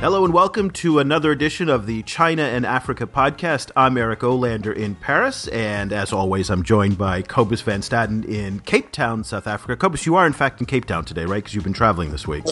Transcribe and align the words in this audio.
Hello 0.00 0.24
and 0.24 0.32
welcome 0.32 0.70
to 0.70 0.98
another 0.98 1.30
edition 1.30 1.68
of 1.68 1.84
the 1.84 2.02
China 2.04 2.40
and 2.42 2.64
Africa 2.64 3.06
podcast. 3.06 3.70
I'm 3.76 3.98
Eric 3.98 4.20
Olander 4.20 4.74
in 4.74 4.94
Paris, 4.94 5.46
and 5.48 5.92
as 5.92 6.10
always, 6.10 6.48
I'm 6.48 6.62
joined 6.62 6.96
by 6.96 7.20
Cobus 7.20 7.60
Van 7.60 7.82
Staden 7.82 8.24
in 8.24 8.60
Cape 8.60 8.92
Town, 8.92 9.24
South 9.24 9.46
Africa. 9.46 9.76
Cobus, 9.76 10.06
you 10.06 10.16
are 10.16 10.26
in 10.26 10.32
fact 10.32 10.58
in 10.58 10.66
Cape 10.66 10.86
Town 10.86 11.04
today, 11.04 11.26
right? 11.26 11.36
Because 11.44 11.54
you've 11.54 11.64
been 11.64 11.74
traveling 11.74 12.12
this 12.12 12.26
week. 12.26 12.46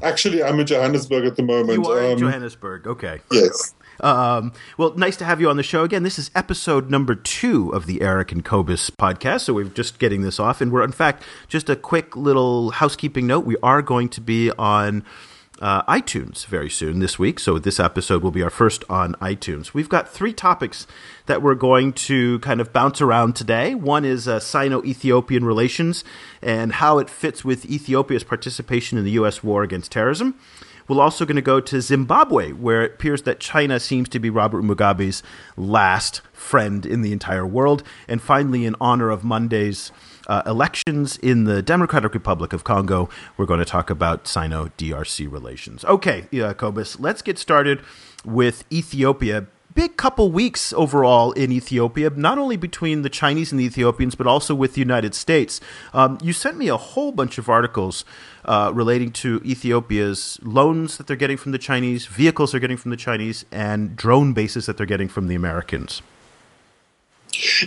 Actually, 0.00 0.44
I'm 0.44 0.60
in 0.60 0.66
Johannesburg 0.66 1.24
at 1.24 1.34
the 1.34 1.42
moment. 1.42 1.82
You 1.82 1.90
are 1.90 2.02
in 2.02 2.12
um, 2.12 2.18
Johannesburg, 2.18 2.86
okay. 2.86 3.18
Yes. 3.32 3.74
Um, 3.98 4.52
well, 4.78 4.94
nice 4.94 5.16
to 5.16 5.24
have 5.24 5.40
you 5.40 5.50
on 5.50 5.56
the 5.56 5.64
show 5.64 5.82
again. 5.82 6.04
This 6.04 6.20
is 6.20 6.30
episode 6.36 6.88
number 6.88 7.16
two 7.16 7.70
of 7.70 7.86
the 7.86 8.00
Eric 8.00 8.30
and 8.30 8.44
Cobus 8.44 8.90
podcast. 8.90 9.40
So 9.40 9.54
we're 9.54 9.64
just 9.64 9.98
getting 9.98 10.22
this 10.22 10.38
off, 10.38 10.60
and 10.60 10.70
we're 10.70 10.84
in 10.84 10.92
fact 10.92 11.24
just 11.48 11.68
a 11.68 11.74
quick 11.74 12.14
little 12.14 12.70
housekeeping 12.70 13.26
note. 13.26 13.44
We 13.44 13.56
are 13.60 13.82
going 13.82 14.08
to 14.10 14.20
be 14.20 14.52
on 14.52 15.04
uh, 15.60 15.82
iTunes 15.82 16.46
very 16.46 16.70
soon 16.70 17.00
this 17.00 17.18
week. 17.18 17.38
So 17.38 17.58
this 17.58 17.78
episode 17.78 18.22
will 18.22 18.30
be 18.30 18.42
our 18.42 18.50
first 18.50 18.84
on 18.88 19.14
iTunes. 19.16 19.74
We've 19.74 19.88
got 19.88 20.08
three 20.08 20.32
topics 20.32 20.86
that 21.26 21.42
we're 21.42 21.54
going 21.54 21.92
to 21.92 22.38
kind 22.40 22.60
of 22.60 22.72
bounce 22.72 23.00
around 23.00 23.36
today. 23.36 23.74
One 23.74 24.04
is 24.04 24.26
uh, 24.26 24.40
Sino-Ethiopian 24.40 25.44
relations 25.44 26.04
and 26.40 26.72
how 26.72 26.98
it 26.98 27.10
fits 27.10 27.44
with 27.44 27.66
Ethiopia's 27.66 28.24
participation 28.24 28.98
in 28.98 29.04
the 29.04 29.12
U.S. 29.12 29.44
war 29.44 29.62
against 29.62 29.92
terrorism. 29.92 30.34
We're 30.88 31.00
also 31.00 31.24
going 31.24 31.36
to 31.36 31.42
go 31.42 31.60
to 31.60 31.80
Zimbabwe, 31.80 32.50
where 32.50 32.82
it 32.82 32.94
appears 32.94 33.22
that 33.22 33.38
China 33.38 33.78
seems 33.78 34.08
to 34.08 34.18
be 34.18 34.28
Robert 34.28 34.64
Mugabe's 34.64 35.22
last 35.56 36.20
friend 36.32 36.84
in 36.84 37.02
the 37.02 37.12
entire 37.12 37.46
world. 37.46 37.84
And 38.08 38.20
finally, 38.20 38.64
in 38.64 38.74
honor 38.80 39.10
of 39.10 39.22
Monday's 39.22 39.92
uh, 40.30 40.42
elections 40.46 41.18
in 41.18 41.44
the 41.44 41.60
Democratic 41.60 42.14
Republic 42.14 42.52
of 42.52 42.62
Congo. 42.62 43.10
We're 43.36 43.46
going 43.46 43.58
to 43.58 43.66
talk 43.66 43.90
about 43.90 44.28
Sino 44.28 44.68
DRC 44.78 45.30
relations. 45.30 45.84
Okay, 45.84 46.28
Cobus, 46.56 47.00
let's 47.00 47.20
get 47.20 47.36
started 47.36 47.82
with 48.24 48.64
Ethiopia. 48.72 49.48
Big 49.74 49.96
couple 49.96 50.30
weeks 50.30 50.72
overall 50.72 51.32
in 51.32 51.50
Ethiopia, 51.52 52.10
not 52.10 52.38
only 52.38 52.56
between 52.56 53.02
the 53.02 53.08
Chinese 53.08 53.52
and 53.52 53.60
the 53.60 53.64
Ethiopians, 53.64 54.14
but 54.14 54.26
also 54.26 54.54
with 54.54 54.74
the 54.74 54.80
United 54.80 55.14
States. 55.14 55.60
Um, 55.92 56.18
you 56.22 56.32
sent 56.32 56.56
me 56.56 56.68
a 56.68 56.76
whole 56.76 57.12
bunch 57.12 57.38
of 57.38 57.48
articles 57.48 58.04
uh, 58.44 58.70
relating 58.74 59.10
to 59.12 59.40
Ethiopia's 59.44 60.38
loans 60.42 60.96
that 60.96 61.06
they're 61.06 61.16
getting 61.16 61.36
from 61.36 61.52
the 61.52 61.58
Chinese, 61.58 62.06
vehicles 62.06 62.52
they're 62.52 62.60
getting 62.60 62.76
from 62.76 62.90
the 62.90 62.96
Chinese, 62.96 63.44
and 63.50 63.96
drone 63.96 64.32
bases 64.32 64.66
that 64.66 64.76
they're 64.76 64.86
getting 64.86 65.08
from 65.08 65.28
the 65.28 65.34
Americans. 65.34 66.02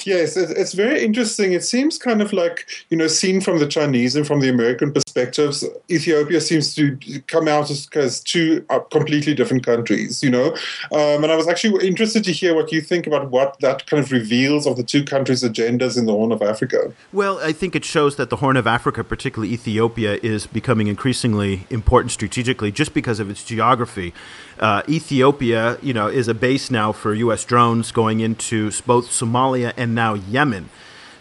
Yes, 0.05 0.37
it's 0.37 0.73
very 0.73 1.03
interesting. 1.03 1.53
It 1.53 1.63
seems 1.63 1.97
kind 1.97 2.21
of 2.21 2.33
like, 2.33 2.67
you 2.89 2.97
know, 2.97 3.07
seen 3.07 3.41
from 3.41 3.59
the 3.59 3.67
Chinese 3.67 4.15
and 4.15 4.25
from 4.25 4.39
the 4.39 4.49
American 4.49 4.91
perspectives, 5.13 5.63
Ethiopia 5.89 6.41
seems 6.41 6.73
to 6.75 6.97
come 7.27 7.47
out 7.47 7.69
as, 7.69 7.87
as 7.95 8.19
two 8.19 8.65
uh, 8.69 8.79
completely 8.79 9.33
different 9.33 9.65
countries, 9.65 10.23
you 10.23 10.29
know. 10.29 10.53
Um, 10.91 11.23
and 11.23 11.31
I 11.31 11.35
was 11.35 11.47
actually 11.47 11.87
interested 11.87 12.23
to 12.25 12.31
hear 12.31 12.55
what 12.55 12.71
you 12.71 12.81
think 12.81 13.07
about 13.07 13.29
what 13.29 13.59
that 13.59 13.85
kind 13.85 14.03
of 14.03 14.11
reveals 14.11 14.65
of 14.65 14.77
the 14.77 14.83
two 14.83 15.03
countries' 15.03 15.43
agendas 15.43 15.97
in 15.97 16.05
the 16.05 16.11
Horn 16.11 16.31
of 16.31 16.41
Africa. 16.41 16.93
Well, 17.11 17.39
I 17.39 17.51
think 17.51 17.75
it 17.75 17.85
shows 17.85 18.15
that 18.15 18.29
the 18.29 18.37
Horn 18.37 18.57
of 18.57 18.67
Africa, 18.67 19.03
particularly 19.03 19.53
Ethiopia, 19.53 20.19
is 20.23 20.47
becoming 20.47 20.87
increasingly 20.87 21.67
important 21.69 22.11
strategically 22.11 22.71
just 22.71 22.93
because 22.93 23.19
of 23.19 23.29
its 23.29 23.43
geography. 23.43 24.13
Uh, 24.59 24.81
Ethiopia, 24.89 25.77
you 25.81 25.93
know, 25.93 26.07
is 26.07 26.27
a 26.27 26.33
base 26.33 26.71
now 26.71 26.91
for 26.91 27.13
U.S. 27.13 27.43
drones 27.45 27.91
going 27.91 28.19
into 28.19 28.71
both 28.85 29.09
Somalia 29.09 29.73
and 29.77 29.93
now 29.93 30.13
Yemen. 30.13 30.69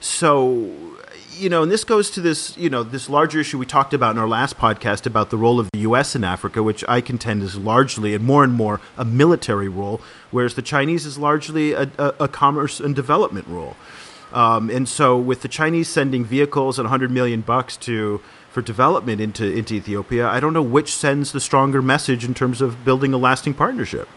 So, 0.00 0.91
you 1.42 1.48
know, 1.48 1.64
and 1.64 1.72
this 1.72 1.82
goes 1.82 2.08
to 2.10 2.20
this, 2.20 2.56
you 2.56 2.70
know, 2.70 2.84
this 2.84 3.10
larger 3.10 3.40
issue 3.40 3.58
we 3.58 3.66
talked 3.66 3.92
about 3.92 4.12
in 4.12 4.18
our 4.18 4.28
last 4.28 4.56
podcast 4.56 5.06
about 5.06 5.30
the 5.30 5.36
role 5.36 5.58
of 5.58 5.68
the 5.72 5.80
U.S. 5.80 6.14
in 6.14 6.22
Africa, 6.22 6.62
which 6.62 6.84
I 6.86 7.00
contend 7.00 7.42
is 7.42 7.56
largely 7.56 8.14
and 8.14 8.24
more 8.24 8.44
and 8.44 8.52
more 8.52 8.80
a 8.96 9.04
military 9.04 9.68
role, 9.68 10.00
whereas 10.30 10.54
the 10.54 10.62
Chinese 10.62 11.04
is 11.04 11.19
largely 11.19 11.72
a, 11.72 11.91
a, 11.98 12.14
a 12.20 12.28
commerce 12.28 12.78
and 12.78 12.94
development 12.94 13.48
role. 13.48 13.76
Um, 14.32 14.70
and 14.70 14.88
so, 14.88 15.19
with 15.19 15.42
the 15.42 15.48
Chinese 15.48 15.88
sending 15.88 16.25
vehicles 16.25 16.78
and 16.78 16.86
100 16.86 17.10
million 17.10 17.41
bucks 17.41 17.76
to 17.78 18.20
for 18.50 18.62
development 18.62 19.20
into, 19.20 19.50
into 19.50 19.75
Ethiopia, 19.75 20.28
I 20.28 20.38
don't 20.38 20.52
know 20.52 20.62
which 20.62 20.94
sends 20.94 21.32
the 21.32 21.41
stronger 21.41 21.82
message 21.82 22.25
in 22.25 22.34
terms 22.34 22.60
of 22.60 22.84
building 22.84 23.12
a 23.12 23.19
lasting 23.19 23.54
partnership. 23.54 24.08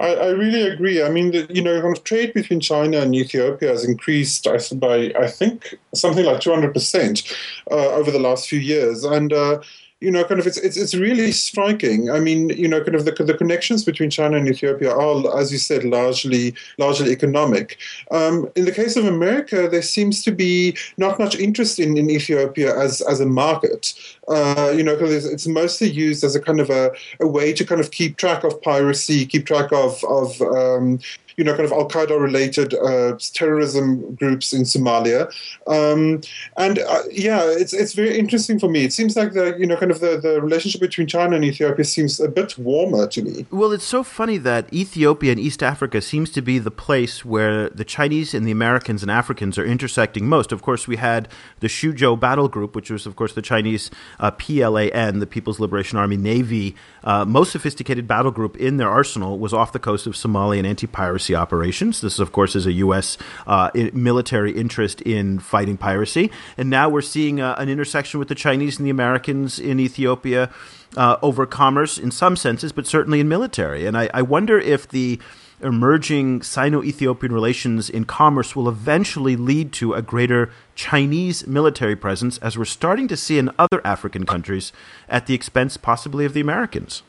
I, 0.00 0.14
I, 0.14 0.28
really 0.28 0.62
agree. 0.62 1.02
I 1.02 1.08
mean, 1.08 1.32
the, 1.32 1.46
you 1.50 1.62
know, 1.62 1.80
kind 1.80 1.96
of 1.96 2.04
trade 2.04 2.34
between 2.34 2.60
China 2.60 2.98
and 2.98 3.14
Ethiopia 3.14 3.70
has 3.70 3.84
increased 3.84 4.46
by, 4.78 5.12
I 5.18 5.28
think, 5.28 5.76
something 5.94 6.24
like 6.24 6.40
200% 6.40 7.36
uh, 7.70 7.74
over 7.74 8.10
the 8.10 8.18
last 8.18 8.48
few 8.48 8.58
years. 8.58 9.04
And, 9.04 9.32
uh, 9.32 9.60
you 10.00 10.10
know, 10.10 10.24
kind 10.24 10.38
of 10.38 10.46
it's, 10.46 10.58
it's 10.58 10.76
it's 10.76 10.94
really 10.94 11.32
striking. 11.32 12.10
I 12.10 12.20
mean, 12.20 12.50
you 12.50 12.68
know, 12.68 12.82
kind 12.84 12.94
of 12.94 13.06
the 13.06 13.12
the 13.12 13.32
connections 13.32 13.82
between 13.82 14.10
China 14.10 14.36
and 14.36 14.46
Ethiopia 14.46 14.94
are, 14.94 15.40
as 15.40 15.50
you 15.50 15.56
said, 15.56 15.84
largely 15.84 16.54
largely 16.76 17.12
economic. 17.12 17.78
Um, 18.10 18.50
in 18.56 18.66
the 18.66 18.72
case 18.72 18.96
of 18.96 19.06
America, 19.06 19.68
there 19.70 19.80
seems 19.80 20.22
to 20.24 20.32
be 20.32 20.76
not 20.98 21.18
much 21.18 21.36
interest 21.36 21.78
in, 21.78 21.96
in 21.96 22.10
Ethiopia 22.10 22.78
as 22.78 23.00
as 23.00 23.20
a 23.20 23.26
market. 23.26 23.94
Uh, 24.28 24.72
you 24.76 24.82
know, 24.82 24.94
because 24.94 25.24
it's 25.24 25.46
mostly 25.46 25.88
used 25.88 26.24
as 26.24 26.34
a 26.34 26.40
kind 26.40 26.58
of 26.58 26.68
a, 26.68 26.92
a 27.20 27.26
way 27.26 27.52
to 27.52 27.64
kind 27.64 27.80
of 27.80 27.90
keep 27.90 28.16
track 28.16 28.42
of 28.42 28.60
piracy, 28.62 29.24
keep 29.24 29.46
track 29.46 29.70
of 29.72 30.02
of 30.04 30.40
um, 30.42 30.98
you 31.36 31.44
know, 31.44 31.52
kind 31.52 31.66
of 31.66 31.72
Al 31.72 31.88
Qaeda 31.88 32.18
related 32.20 32.74
uh, 32.74 33.16
terrorism 33.34 34.14
groups 34.14 34.52
in 34.52 34.62
Somalia. 34.62 35.30
Um, 35.66 36.20
and 36.56 36.78
uh, 36.78 37.02
yeah, 37.10 37.42
it's 37.44 37.72
it's 37.72 37.92
very 37.92 38.18
interesting 38.18 38.58
for 38.58 38.68
me. 38.68 38.84
It 38.84 38.92
seems 38.92 39.16
like 39.16 39.32
the 39.32 39.54
you 39.58 39.66
know 39.66 39.76
kind 39.76 39.90
of 39.90 40.00
the, 40.00 40.18
the 40.18 40.40
relationship 40.40 40.80
between 40.80 41.06
China 41.06 41.36
and 41.36 41.44
Ethiopia 41.44 41.84
seems 41.84 42.20
a 42.20 42.28
bit 42.28 42.56
warmer 42.58 43.06
to 43.08 43.22
me. 43.22 43.46
Well, 43.50 43.72
it's 43.72 43.84
so 43.84 44.02
funny 44.02 44.38
that 44.38 44.72
Ethiopia 44.72 45.32
and 45.32 45.40
East 45.40 45.62
Africa 45.62 46.00
seems 46.00 46.30
to 46.30 46.42
be 46.42 46.58
the 46.58 46.70
place 46.70 47.24
where 47.24 47.68
the 47.68 47.84
Chinese 47.84 48.32
and 48.32 48.46
the 48.46 48.52
Americans 48.52 49.02
and 49.02 49.10
Africans 49.10 49.58
are 49.58 49.64
intersecting 49.64 50.26
most. 50.28 50.52
Of 50.52 50.62
course, 50.62 50.88
we 50.88 50.96
had 50.96 51.28
the 51.60 51.68
Xuzhou 51.68 52.18
Battle 52.18 52.48
Group, 52.48 52.74
which 52.74 52.90
was, 52.90 53.06
of 53.06 53.16
course, 53.16 53.34
the 53.34 53.42
Chinese 53.42 53.90
uh, 54.20 54.30
PLAN, 54.30 55.20
the 55.20 55.26
People's 55.26 55.58
Liberation 55.58 55.98
Army 55.98 56.16
Navy, 56.16 56.76
uh, 57.04 57.24
most 57.24 57.52
sophisticated 57.52 58.06
battle 58.06 58.30
group 58.30 58.56
in 58.56 58.76
their 58.76 58.90
arsenal 58.90 59.38
was 59.38 59.52
off 59.52 59.72
the 59.72 59.78
coast 59.78 60.06
of 60.06 60.14
Somalia 60.14 60.58
and 60.58 60.66
anti-piracy 60.66 61.16
piracy 61.16 61.34
operations. 61.34 62.00
This, 62.00 62.18
of 62.18 62.32
course, 62.32 62.54
is 62.54 62.66
a 62.66 62.72
U.S. 62.72 63.16
Uh, 63.46 63.70
military 63.92 64.52
interest 64.52 65.00
in 65.02 65.38
fighting 65.38 65.76
piracy. 65.76 66.30
And 66.58 66.68
now 66.68 66.88
we're 66.88 67.00
seeing 67.00 67.40
uh, 67.40 67.54
an 67.58 67.68
intersection 67.68 68.18
with 68.18 68.28
the 68.28 68.34
Chinese 68.34 68.78
and 68.78 68.86
the 68.86 68.90
Americans 68.90 69.58
in 69.58 69.80
Ethiopia 69.80 70.50
uh, 70.96 71.16
over 71.22 71.46
commerce 71.46 71.96
in 71.98 72.10
some 72.10 72.36
senses, 72.36 72.72
but 72.72 72.86
certainly 72.86 73.20
in 73.20 73.28
military. 73.28 73.86
And 73.86 73.96
I, 73.96 74.10
I 74.12 74.22
wonder 74.22 74.58
if 74.58 74.88
the 74.88 75.18
emerging 75.60 76.42
Sino 76.42 76.82
Ethiopian 76.82 77.32
relations 77.32 77.88
in 77.88 78.04
commerce 78.04 78.54
will 78.54 78.68
eventually 78.68 79.36
lead 79.36 79.72
to 79.74 79.94
a 79.94 80.02
greater 80.02 80.50
Chinese 80.74 81.46
military 81.46 81.96
presence, 81.96 82.38
as 82.38 82.58
we're 82.58 82.64
starting 82.64 83.08
to 83.08 83.16
see 83.16 83.38
in 83.38 83.50
other 83.58 83.80
African 83.84 84.26
countries, 84.26 84.72
at 85.08 85.26
the 85.26 85.34
expense 85.34 85.76
possibly 85.76 86.24
of 86.24 86.34
the 86.34 86.40
Americans. 86.40 87.02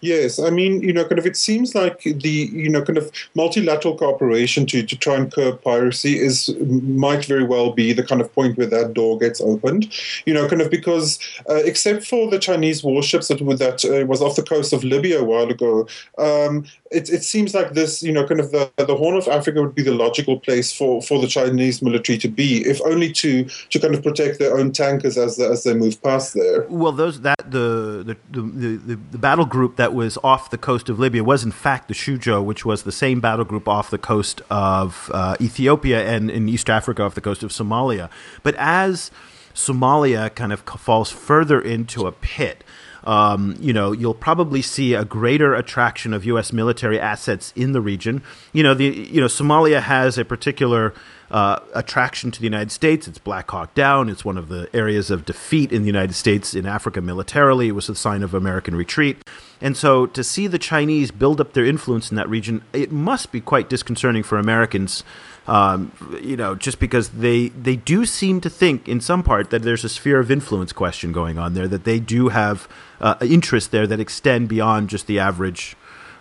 Yes, 0.00 0.38
I 0.38 0.50
mean, 0.50 0.82
you 0.82 0.92
know, 0.92 1.04
kind 1.04 1.18
of, 1.18 1.26
it 1.26 1.36
seems 1.36 1.74
like 1.74 2.02
the, 2.02 2.50
you 2.52 2.68
know, 2.68 2.82
kind 2.82 2.98
of 2.98 3.10
multilateral 3.34 3.96
cooperation 3.96 4.66
to, 4.66 4.82
to 4.82 4.96
try 4.96 5.16
and 5.16 5.32
curb 5.32 5.62
piracy 5.62 6.18
is 6.18 6.54
might 6.60 7.24
very 7.24 7.44
well 7.44 7.72
be 7.72 7.92
the 7.92 8.02
kind 8.02 8.20
of 8.20 8.32
point 8.34 8.58
where 8.58 8.66
that 8.66 8.94
door 8.94 9.18
gets 9.18 9.40
opened, 9.40 9.92
you 10.26 10.34
know, 10.34 10.48
kind 10.48 10.60
of 10.60 10.70
because 10.70 11.18
uh, 11.48 11.54
except 11.64 12.06
for 12.06 12.30
the 12.30 12.38
Chinese 12.38 12.84
warships 12.84 13.28
that 13.28 13.38
that 13.38 13.84
uh, 13.84 14.06
was 14.06 14.20
off 14.20 14.36
the 14.36 14.42
coast 14.42 14.72
of 14.72 14.84
Libya 14.84 15.20
a 15.20 15.24
while 15.24 15.48
ago, 15.48 15.88
um, 16.18 16.66
it, 16.90 17.10
it 17.10 17.24
seems 17.24 17.54
like 17.54 17.72
this, 17.72 18.02
you 18.02 18.12
know, 18.12 18.26
kind 18.26 18.40
of 18.40 18.50
the, 18.50 18.70
the 18.76 18.96
Horn 18.96 19.16
of 19.16 19.28
Africa 19.28 19.60
would 19.60 19.74
be 19.74 19.82
the 19.82 19.94
logical 19.94 20.38
place 20.38 20.72
for, 20.72 21.02
for 21.02 21.20
the 21.20 21.26
Chinese 21.26 21.82
military 21.82 22.18
to 22.18 22.28
be, 22.28 22.66
if 22.66 22.80
only 22.82 23.12
to 23.12 23.44
to 23.44 23.78
kind 23.78 23.94
of 23.94 24.02
protect 24.02 24.38
their 24.38 24.56
own 24.56 24.72
tankers 24.72 25.18
as 25.18 25.38
as 25.38 25.64
they 25.64 25.74
move 25.74 26.02
past 26.02 26.34
there. 26.34 26.66
Well, 26.68 26.92
those 26.92 27.20
that 27.22 27.50
the 27.50 28.16
the 28.30 28.40
the, 28.40 28.76
the, 28.76 28.94
the 29.12 29.18
battle 29.18 29.46
group 29.46 29.76
that 29.76 29.94
was 29.94 30.18
off 30.22 30.50
the 30.50 30.58
coast 30.58 30.88
of 30.88 30.98
Libya 30.98 31.24
was 31.24 31.44
in 31.44 31.52
fact 31.52 31.88
the 31.88 31.94
Xuzhou, 31.94 32.44
which 32.44 32.64
was 32.64 32.82
the 32.82 32.92
same 32.92 33.20
battle 33.20 33.44
group 33.44 33.68
off 33.68 33.90
the 33.90 33.98
coast 33.98 34.42
of 34.50 35.10
uh, 35.12 35.36
Ethiopia 35.40 36.06
and 36.06 36.30
in 36.30 36.48
East 36.48 36.70
Africa 36.70 37.02
off 37.02 37.14
the 37.14 37.20
coast 37.20 37.42
of 37.42 37.50
Somalia. 37.50 38.10
But 38.42 38.54
as 38.56 39.10
Somalia 39.54 40.34
kind 40.34 40.52
of 40.52 40.60
falls 40.60 41.10
further 41.10 41.60
into 41.60 42.06
a 42.06 42.12
pit 42.12 42.62
um, 43.06 43.56
you 43.60 43.72
know, 43.72 43.92
you'll 43.92 44.14
probably 44.14 44.60
see 44.60 44.94
a 44.94 45.04
greater 45.04 45.54
attraction 45.54 46.12
of 46.12 46.24
U.S. 46.24 46.52
military 46.52 46.98
assets 46.98 47.52
in 47.54 47.70
the 47.72 47.80
region. 47.80 48.22
You 48.52 48.64
know, 48.64 48.74
the 48.74 48.86
you 48.86 49.20
know 49.20 49.28
Somalia 49.28 49.80
has 49.80 50.18
a 50.18 50.24
particular 50.24 50.92
uh, 51.30 51.60
attraction 51.72 52.32
to 52.32 52.40
the 52.40 52.44
United 52.44 52.72
States. 52.72 53.06
It's 53.06 53.18
Black 53.18 53.48
Hawk 53.48 53.74
Down. 53.74 54.08
It's 54.08 54.24
one 54.24 54.36
of 54.36 54.48
the 54.48 54.68
areas 54.74 55.10
of 55.12 55.24
defeat 55.24 55.72
in 55.72 55.82
the 55.82 55.86
United 55.86 56.14
States 56.14 56.52
in 56.52 56.66
Africa 56.66 57.00
militarily. 57.00 57.68
It 57.68 57.72
was 57.72 57.88
a 57.88 57.94
sign 57.94 58.24
of 58.24 58.34
American 58.34 58.74
retreat. 58.74 59.18
And 59.60 59.76
so 59.76 60.06
to 60.06 60.22
see 60.24 60.48
the 60.48 60.58
Chinese 60.58 61.12
build 61.12 61.40
up 61.40 61.52
their 61.52 61.64
influence 61.64 62.10
in 62.10 62.16
that 62.16 62.28
region, 62.28 62.62
it 62.72 62.90
must 62.90 63.30
be 63.30 63.40
quite 63.40 63.70
disconcerting 63.70 64.24
for 64.24 64.36
Americans 64.38 65.04
Um, 65.46 65.92
you 66.20 66.36
know, 66.36 66.56
just 66.56 66.80
because 66.80 67.10
they 67.10 67.48
they 67.50 67.76
do 67.76 68.04
seem 68.04 68.40
to 68.40 68.50
think 68.50 68.88
in 68.88 69.00
some 69.00 69.22
part 69.22 69.50
that 69.50 69.62
there's 69.62 69.84
a 69.84 69.88
sphere 69.88 70.18
of 70.18 70.30
influence 70.30 70.72
question 70.72 71.12
going 71.12 71.38
on 71.38 71.54
there, 71.54 71.68
that 71.68 71.84
they 71.84 72.00
do 72.00 72.28
have 72.30 72.68
uh, 73.00 73.16
interests 73.20 73.68
there 73.68 73.86
that 73.86 74.00
extend 74.00 74.48
beyond 74.48 74.88
just 74.88 75.06
the 75.06 75.18
average 75.18 75.76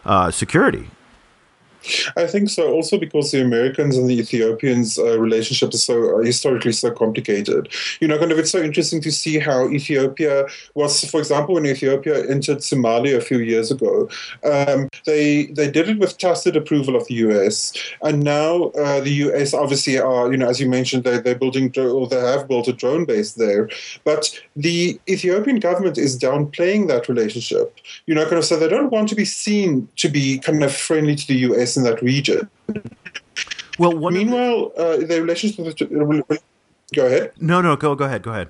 uh, 0.06 0.32
security. 0.32 0.90
I 2.16 2.28
think 2.28 2.50
so. 2.50 2.72
Also 2.72 2.98
because 2.98 3.32
the 3.32 3.42
Americans 3.42 3.98
and 3.98 4.10
the 4.10 4.20
Ethiopians' 4.20 4.98
uh, 4.98 5.20
relationship 5.20 5.74
is 5.74 5.84
so 5.84 6.20
uh, 6.20 6.24
historically 6.24 6.72
so 6.72 6.92
complicated. 6.92 7.70
You 8.00 8.08
know, 8.08 8.18
kind 8.18 8.32
of 8.32 8.40
it's 8.40 8.52
so 8.52 8.62
interesting 8.62 9.02
to 9.02 9.12
see 9.12 9.40
how 9.40 9.70
Ethiopia 9.70 10.48
was, 10.74 11.04
for 11.10 11.20
example, 11.20 11.56
when 11.56 11.66
Ethiopia 11.66 12.28
entered 12.30 12.60
Somalia 12.60 13.18
a 13.18 13.22
few 13.22 13.40
years 13.40 13.72
ago, 13.72 14.10
um, 14.44 14.90
they 15.06 15.48
they 15.48 15.70
did 15.70 15.90
it 15.90 16.00
with 16.00 16.18
tacit 16.18 16.56
approval 16.56 16.96
of 16.96 17.08
the 17.08 17.16
U.S. 17.16 17.74
And 18.02 18.24
now 18.24 18.66
uh, 18.72 19.02
the 19.02 19.14
U.S. 19.26 19.54
obviously 19.54 20.00
are, 20.00 20.32
you 20.32 20.38
know, 20.38 20.50
as 20.50 20.60
you 20.60 20.70
mentioned, 20.70 21.04
they 21.04 21.20
they're 21.20 21.36
building 21.36 21.72
or 21.78 22.08
they 22.08 22.20
have 22.20 22.48
built 22.48 22.68
a 22.68 22.74
drone 22.74 23.06
base 23.06 23.34
there, 23.34 23.70
but 24.04 24.40
the 24.56 25.00
Ethiopian 25.10 25.60
government 25.60 25.98
is 25.98 26.18
downplaying 26.18 26.88
that 26.88 27.08
relationship. 27.10 27.78
You 28.06 28.16
know, 28.16 28.24
kind 28.24 28.38
of 28.38 28.46
so 28.46 28.58
they 28.58 28.70
don't 28.70 28.92
want 28.92 29.10
to 29.10 29.16
be 29.16 29.26
seen 29.26 29.88
to 29.98 30.10
be 30.10 30.40
kind 30.40 30.64
of 30.64 30.76
friendly 30.76 31.16
to 31.16 31.28
the 31.28 31.36
U.S 31.50 31.75
in 31.78 31.84
that 31.84 32.02
region. 32.02 32.50
Well, 33.78 33.94
meanwhile, 34.12 34.72
the, 34.76 34.84
uh, 34.84 34.98
the 34.98 35.22
relationship. 35.22 35.66
With, 35.66 35.78
the, 35.78 36.40
go 36.94 37.06
ahead. 37.06 37.32
No, 37.40 37.62
no, 37.62 37.76
go 37.76 37.96
go 37.96 38.06
ahead. 38.06 38.24
Go 38.24 38.32
ahead. 38.32 38.50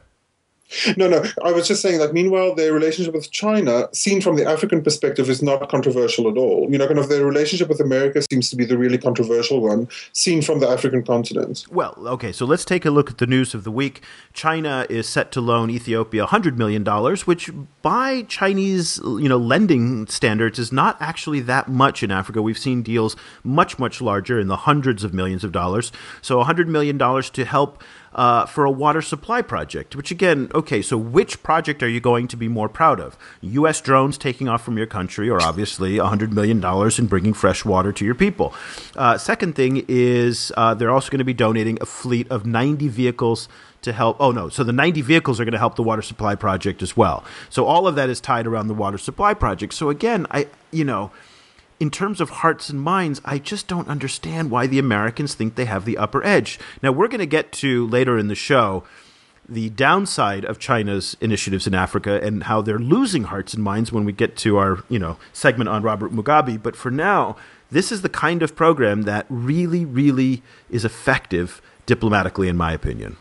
No, 0.98 1.08
no. 1.08 1.24
I 1.44 1.52
was 1.52 1.68
just 1.68 1.82
saying 1.82 2.00
that 2.00 2.14
meanwhile, 2.14 2.56
their 2.56 2.74
relationship 2.74 3.14
with 3.14 3.30
China, 3.32 3.90
seen 3.94 4.22
from 4.22 4.36
the 4.36 4.46
African 4.46 4.82
perspective, 4.82 5.30
is 5.30 5.42
not 5.42 5.68
controversial 5.70 6.30
at 6.30 6.38
all. 6.38 6.68
You 6.72 6.78
know, 6.78 6.88
kind 6.88 7.00
of 7.00 7.10
their 7.10 7.26
relationship 7.26 7.68
with 7.70 7.80
America 7.80 8.22
seems 8.32 8.50
to 8.50 8.56
be 8.56 8.66
the 8.66 8.78
really 8.78 8.98
controversial 8.98 9.62
one, 9.62 9.88
seen 10.14 10.42
from 10.42 10.60
the 10.60 10.70
African 10.70 11.04
continent. 11.04 11.66
Well, 11.70 11.96
okay, 11.98 12.32
so 12.32 12.46
let's 12.46 12.66
take 12.66 12.86
a 12.86 12.92
look 12.92 13.12
at 13.12 13.18
the 13.18 13.28
news 13.28 13.54
of 13.54 13.64
the 13.64 13.72
week. 13.72 14.02
China 14.34 14.86
is 14.90 15.08
set 15.08 15.32
to 15.34 15.42
loan 15.42 15.70
Ethiopia 15.70 16.26
$100 16.28 16.56
million, 16.58 16.86
which 17.26 17.50
by 17.82 18.24
Chinese, 18.24 19.00
you 19.04 19.30
know, 19.30 19.38
lending 19.38 20.08
standards 20.08 20.60
is 20.60 20.72
not 20.72 20.98
actually 21.00 21.42
that 21.42 21.68
much 21.68 22.04
in 22.04 22.12
Africa. 22.12 22.42
We've 22.42 22.58
seen 22.58 22.82
deals 22.82 23.16
much, 23.44 23.78
much 23.78 24.02
larger 24.02 24.40
in 24.40 24.48
the 24.48 24.58
hundreds 24.58 25.04
of 25.04 25.14
millions 25.14 25.44
of 25.44 25.52
dollars. 25.52 25.92
So 26.22 26.44
$100 26.44 26.68
million 26.68 26.98
to 26.98 27.46
help 27.46 27.84
uh, 28.16 28.46
for 28.46 28.66
a 28.66 28.72
water 28.72 29.02
supply 29.02 29.42
project. 29.42 29.96
Which 29.96 30.10
again, 30.10 30.50
okay, 30.56 30.82
so 30.82 30.98
which 30.98 31.44
project 31.44 31.84
are 31.84 31.90
you 31.90 32.00
going 32.00 32.28
to 32.30 32.38
be 32.38 32.48
more 32.48 32.70
proud 32.70 33.00
of? 33.00 33.18
U.S. 33.42 33.82
drones 33.82 34.18
taking 34.18 34.48
off 34.48 34.64
from 34.64 34.78
your 34.78 34.88
country, 34.88 35.30
or 35.30 35.42
obviously 35.42 35.98
$100 35.98 36.32
million 36.32 36.64
in 36.98 37.08
bringing 37.08 37.34
fresh 37.34 37.64
water 37.66 37.92
to 37.92 38.06
your 38.06 38.16
people? 38.16 38.54
Uh, 38.96 39.18
second 39.18 39.56
thing 39.56 39.86
is 39.88 40.52
uh, 40.58 40.74
they're 40.74 40.92
also 40.92 41.12
going 41.12 41.20
to 41.20 41.26
be 41.26 41.34
donating 41.34 41.78
a 41.82 41.86
fleet 41.86 42.30
of 42.32 42.46
90 42.46 42.88
vehicles 42.88 43.48
to 43.82 43.94
help. 43.94 44.18
Oh 44.20 44.32
no, 44.32 44.50
so 44.50 44.64
the 44.64 44.74
90 44.74 45.02
vehicles 45.02 45.40
are 45.40 45.46
going 45.46 45.52
to 45.52 45.60
help 45.60 45.76
the 45.76 45.84
water 45.84 46.02
supply 46.02 46.36
project 46.36 46.82
as 46.82 46.98
well. 46.98 47.24
So 47.50 47.66
all 47.66 47.88
of 47.88 47.96
that 47.96 48.10
is 48.10 48.20
tied 48.20 48.48
around 48.48 48.68
the 48.68 48.74
water 48.74 48.98
supply 48.98 49.34
project. 49.34 49.74
So 49.74 49.90
again, 49.90 50.26
I 50.32 50.48
you 50.72 50.84
know 50.84 51.12
in 51.80 51.92
terms 51.92 52.22
of 52.22 52.30
hearts 52.30 52.70
and 52.70 52.82
minds, 52.82 53.22
I 53.26 53.38
just 53.38 53.68
don't 53.68 53.88
understand 53.88 54.52
why 54.52 54.68
the 54.68 54.80
Americans 54.80 55.34
think 55.34 55.56
they 55.56 55.66
have 55.66 55.86
the 55.86 55.98
upper 55.98 56.24
edge. 56.26 56.60
Now, 56.82 56.92
we're 56.92 57.08
going 57.08 57.20
to 57.20 57.26
get 57.26 57.52
to 57.54 57.88
later 57.88 58.18
in 58.18 58.28
the 58.28 58.36
show 58.36 58.84
the 59.48 59.70
downside 59.70 60.44
of 60.44 60.58
China's 60.58 61.16
initiatives 61.22 61.68
in 61.68 61.76
Africa 61.76 62.20
and 62.24 62.44
how 62.44 62.62
they're 62.62 62.80
losing 62.80 63.26
hearts 63.26 63.54
and 63.54 63.64
minds 63.64 63.92
when 63.92 64.04
we 64.04 64.12
get 64.12 64.36
to 64.38 64.58
our, 64.58 64.84
you 64.90 64.98
know, 64.98 65.18
segment 65.34 65.70
on 65.70 65.84
Robert 65.84 66.12
Mugabe, 66.12 66.62
but 66.62 66.76
for 66.76 66.90
now, 66.90 67.36
this 67.72 67.92
is 67.92 68.02
the 68.02 68.10
kind 68.10 68.42
of 68.42 68.56
program 68.56 69.04
that 69.04 69.26
really 69.30 69.86
really 69.86 70.42
is 70.70 70.86
effective 70.86 71.62
diplomatically 71.86 72.48
in 72.48 72.58
my 72.58 72.72
opinion. 72.72 73.18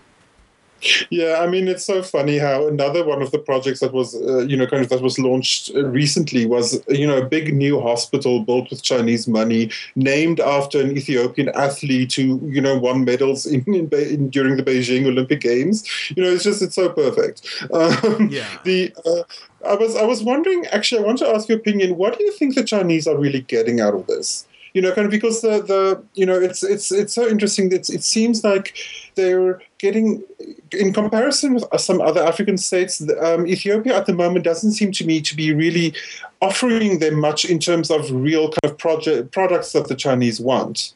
Yeah, 1.11 1.39
I 1.41 1.47
mean, 1.47 1.69
it's 1.69 1.85
so 1.85 2.03
funny 2.03 2.39
how 2.39 2.67
another 2.67 3.05
one 3.05 3.23
of 3.23 3.31
the 3.31 3.39
projects 3.39 3.81
that 3.81 3.93
was, 3.93 4.15
uh, 4.15 4.41
you 4.41 4.57
know, 4.57 4.67
kind 4.67 4.83
of 4.83 4.91
that 4.91 5.01
was 5.01 5.19
launched 5.19 5.71
uh, 5.75 5.87
recently 5.87 6.47
was, 6.47 6.83
you 6.89 7.07
know, 7.07 7.17
a 7.17 7.25
big 7.25 7.55
new 7.55 7.81
hospital 7.81 8.41
built 8.41 8.71
with 8.71 8.83
Chinese 8.83 9.27
money, 9.27 9.71
named 9.97 10.41
after 10.41 10.81
an 10.81 10.97
Ethiopian 10.97 11.49
athlete 11.51 12.15
who, 12.15 12.41
you 12.45 12.61
know, 12.61 12.79
won 12.79 13.05
medals 13.05 13.47
in, 13.47 13.63
in, 13.67 13.89
in 13.93 14.29
during 14.31 14.57
the 14.57 14.63
Beijing 14.63 15.07
Olympic 15.07 15.41
Games. 15.41 15.85
You 16.17 16.23
know, 16.23 16.31
it's 16.31 16.45
just 16.45 16.63
it's 16.63 16.75
so 16.75 16.91
perfect. 16.91 17.47
Um, 17.73 18.29
yeah. 18.31 18.45
The 18.65 18.95
uh, 19.05 19.23
I 19.69 19.75
was 19.75 19.97
I 19.97 20.05
was 20.05 20.23
wondering 20.23 20.67
actually, 20.67 21.03
I 21.03 21.07
want 21.07 21.19
to 21.19 21.29
ask 21.29 21.49
your 21.49 21.59
opinion. 21.59 21.97
What 21.97 22.17
do 22.19 22.25
you 22.25 22.33
think 22.33 22.55
the 22.55 22.65
Chinese 22.65 23.07
are 23.07 23.17
really 23.17 23.43
getting 23.43 23.81
out 23.81 23.95
of 23.95 24.07
this? 24.07 24.47
You 24.75 24.83
know, 24.83 24.93
kind 24.93 25.05
of 25.07 25.11
because 25.13 25.41
the, 25.41 25.63
the 25.63 26.03
you 26.15 26.27
know 26.27 26.39
it's 26.39 26.63
it's 26.65 26.91
it's 26.91 27.15
so 27.15 27.27
interesting. 27.27 27.69
That 27.69 27.89
it 27.89 28.03
seems 28.03 28.43
like 28.43 28.77
they're 29.15 29.63
getting, 29.79 30.25
in 30.73 30.93
comparison 30.93 31.55
with 31.55 31.65
some 31.79 32.01
other 32.01 32.23
African 32.23 32.59
states, 32.59 33.01
um, 33.23 33.47
Ethiopia 33.47 33.97
at 33.97 34.07
the 34.07 34.13
moment 34.13 34.45
doesn't 34.45 34.73
seem 34.73 34.91
to 34.93 35.07
me 35.07 35.21
to 35.21 35.37
be 35.37 35.55
really 35.55 35.95
offering 36.43 36.99
them 36.99 37.21
much 37.21 37.45
in 37.45 37.61
terms 37.61 37.91
of 37.91 38.11
real 38.11 38.51
kind 38.51 38.73
of 38.73 38.77
project 38.77 39.31
products 39.31 39.73
that 39.73 39.87
the 39.87 39.95
Chinese 39.95 40.41
want. 40.41 40.95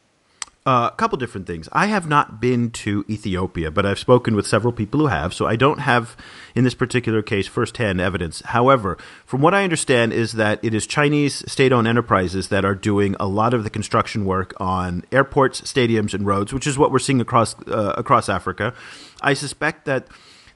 Uh, 0.66 0.90
a 0.92 0.96
couple 0.96 1.16
different 1.16 1.46
things. 1.46 1.66
I 1.72 1.86
have 1.86 2.08
not 2.08 2.42
been 2.42 2.70
to 2.72 3.02
Ethiopia, 3.08 3.70
but 3.70 3.86
I've 3.86 3.98
spoken 3.98 4.34
with 4.34 4.46
several 4.46 4.70
people 4.70 5.00
who 5.00 5.06
have, 5.06 5.32
so 5.32 5.46
I 5.46 5.56
don't 5.56 5.78
have, 5.78 6.14
in 6.54 6.62
this 6.64 6.74
particular 6.74 7.22
case, 7.22 7.46
firsthand 7.46 8.02
evidence. 8.02 8.42
However, 8.42 8.98
from 9.24 9.40
what 9.40 9.54
I 9.54 9.64
understand, 9.64 10.12
is 10.12 10.32
that 10.32 10.62
it 10.62 10.74
is 10.74 10.86
Chinese 10.86 11.42
state-owned 11.50 11.88
enterprises 11.88 12.48
that 12.48 12.66
are 12.66 12.74
doing 12.74 13.16
a 13.18 13.26
lot 13.26 13.54
of 13.54 13.64
the 13.64 13.70
construction 13.70 14.26
work 14.26 14.52
on 14.60 15.04
airports, 15.10 15.62
stadiums, 15.62 16.12
and 16.12 16.26
roads, 16.26 16.52
which 16.52 16.66
is 16.66 16.76
what 16.76 16.90
we're 16.92 16.98
seeing 16.98 17.20
across 17.20 17.56
uh, 17.66 17.94
across 17.96 18.28
Africa. 18.28 18.74
I 19.22 19.32
suspect 19.32 19.86
that 19.86 20.06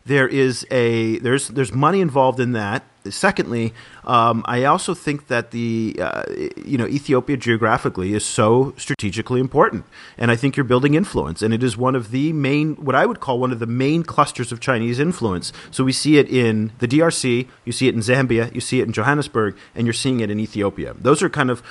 there 0.05 0.29
is 0.29 0.67
a 0.71 1.21
there's 1.21 1.49
there's 1.49 1.73
money 1.73 2.03
involved 2.03 2.39
in 2.39 2.53
that. 2.53 2.85
Secondly, 3.11 3.73
um, 4.05 4.45
I 4.47 4.65
also 4.65 4.95
think 4.95 5.27
that 5.27 5.51
the 5.51 5.97
uh, 6.01 6.23
you 6.57 6.79
know 6.79 6.87
Ethiopia 6.87 7.37
geographically 7.37 8.15
is 8.15 8.25
so 8.25 8.75
strategically 8.77 9.41
important, 9.41 9.85
and 10.17 10.31
I 10.31 10.37
think 10.37 10.57
you're 10.57 10.65
building 10.65 10.95
influence, 10.95 11.43
and 11.43 11.53
it 11.53 11.63
is 11.63 11.77
one 11.77 11.97
of 11.97 12.11
the 12.11 12.33
main 12.33 12.75
what 12.77 12.95
I 12.95 13.07
would 13.07 13.21
call 13.21 13.41
one 13.41 13.53
of 13.53 13.59
the 13.59 13.67
main 13.67 14.03
clusters 14.03 14.53
of 14.53 14.61
Chinese 14.61 14.99
influence. 15.01 15.53
So 15.71 15.85
we 15.85 15.93
see 15.93 16.19
it 16.19 16.29
in 16.29 16.73
the 16.79 16.89
DRC, 16.89 17.49
you 17.65 17.73
see 17.73 17.89
it 17.89 17.95
in 17.95 18.01
Zambia, 18.01 18.55
you 18.55 18.61
see 18.61 18.81
it 18.81 18.87
in 18.87 18.93
Johannesburg, 18.93 19.57
and 19.75 19.87
you're 19.87 19.95
seeing 19.95 20.21
it 20.21 20.31
in 20.31 20.39
Ethiopia. 20.39 20.95
Those 20.95 21.23
are 21.23 21.29
kind 21.31 21.51
of 21.51 21.63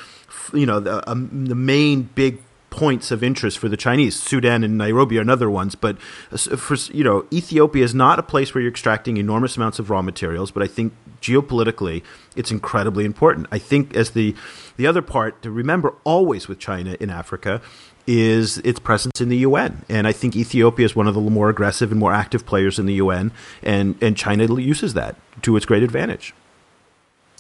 you 0.54 0.66
know 0.66 0.80
the, 0.80 1.10
um, 1.10 1.46
the 1.46 1.56
main 1.56 2.04
big 2.16 2.40
points 2.72 3.12
of 3.12 3.22
interest 3.22 3.60
for 3.60 3.70
the 3.70 3.78
Chinese. 3.78 4.16
Sudan 4.20 4.64
and 4.64 4.78
Nairobi 4.78 5.20
are 5.20 5.22
another 5.22 5.50
ones, 5.50 5.76
but 5.76 5.98
uh, 6.32 6.38
for 6.38 6.76
you 6.92 7.04
know, 7.04 7.28
Ethiopia 7.32 7.84
is 7.84 7.94
not 7.94 8.18
a 8.18 8.24
place 8.24 8.56
where 8.56 8.62
you're 8.64 8.72
extracting 8.72 9.18
enormous 9.18 9.56
amounts 9.58 9.78
of 9.78 9.92
raw 9.92 10.02
materials. 10.02 10.50
But 10.50 10.64
I 10.64 10.68
think 10.68 10.94
geopolitically, 11.22 12.02
it's 12.36 12.50
incredibly 12.50 13.06
important. 13.06 13.48
I 13.52 13.60
think 13.60 13.96
as 13.96 14.12
the 14.12 14.34
the 14.78 14.88
other 14.88 15.04
part 15.04 15.42
to 15.44 15.52
remember 15.52 15.94
always 16.04 16.48
with 16.48 16.58
China 16.58 16.98
in 17.00 17.12
Africa 17.12 17.62
is 18.08 18.58
its 18.60 18.80
presence 18.80 19.22
in 19.22 19.30
the 19.30 19.38
UN, 19.38 19.86
and 19.88 20.08
I 20.08 20.12
think 20.12 20.36
Ethiopia 20.36 20.86
is 20.86 20.96
one 20.96 21.08
of 21.08 21.14
the 21.14 21.22
more 21.22 21.50
aggressive 21.50 21.92
and 21.92 22.00
more 22.00 22.14
active 22.14 22.46
players 22.46 22.80
in 22.80 22.88
the 22.88 22.96
UN, 22.96 23.32
and 23.62 23.96
and 24.02 24.18
China 24.18 24.46
uses 24.60 24.96
that 24.96 25.18
to 25.44 25.56
its 25.56 25.66
great 25.66 25.84
advantage. 25.84 26.34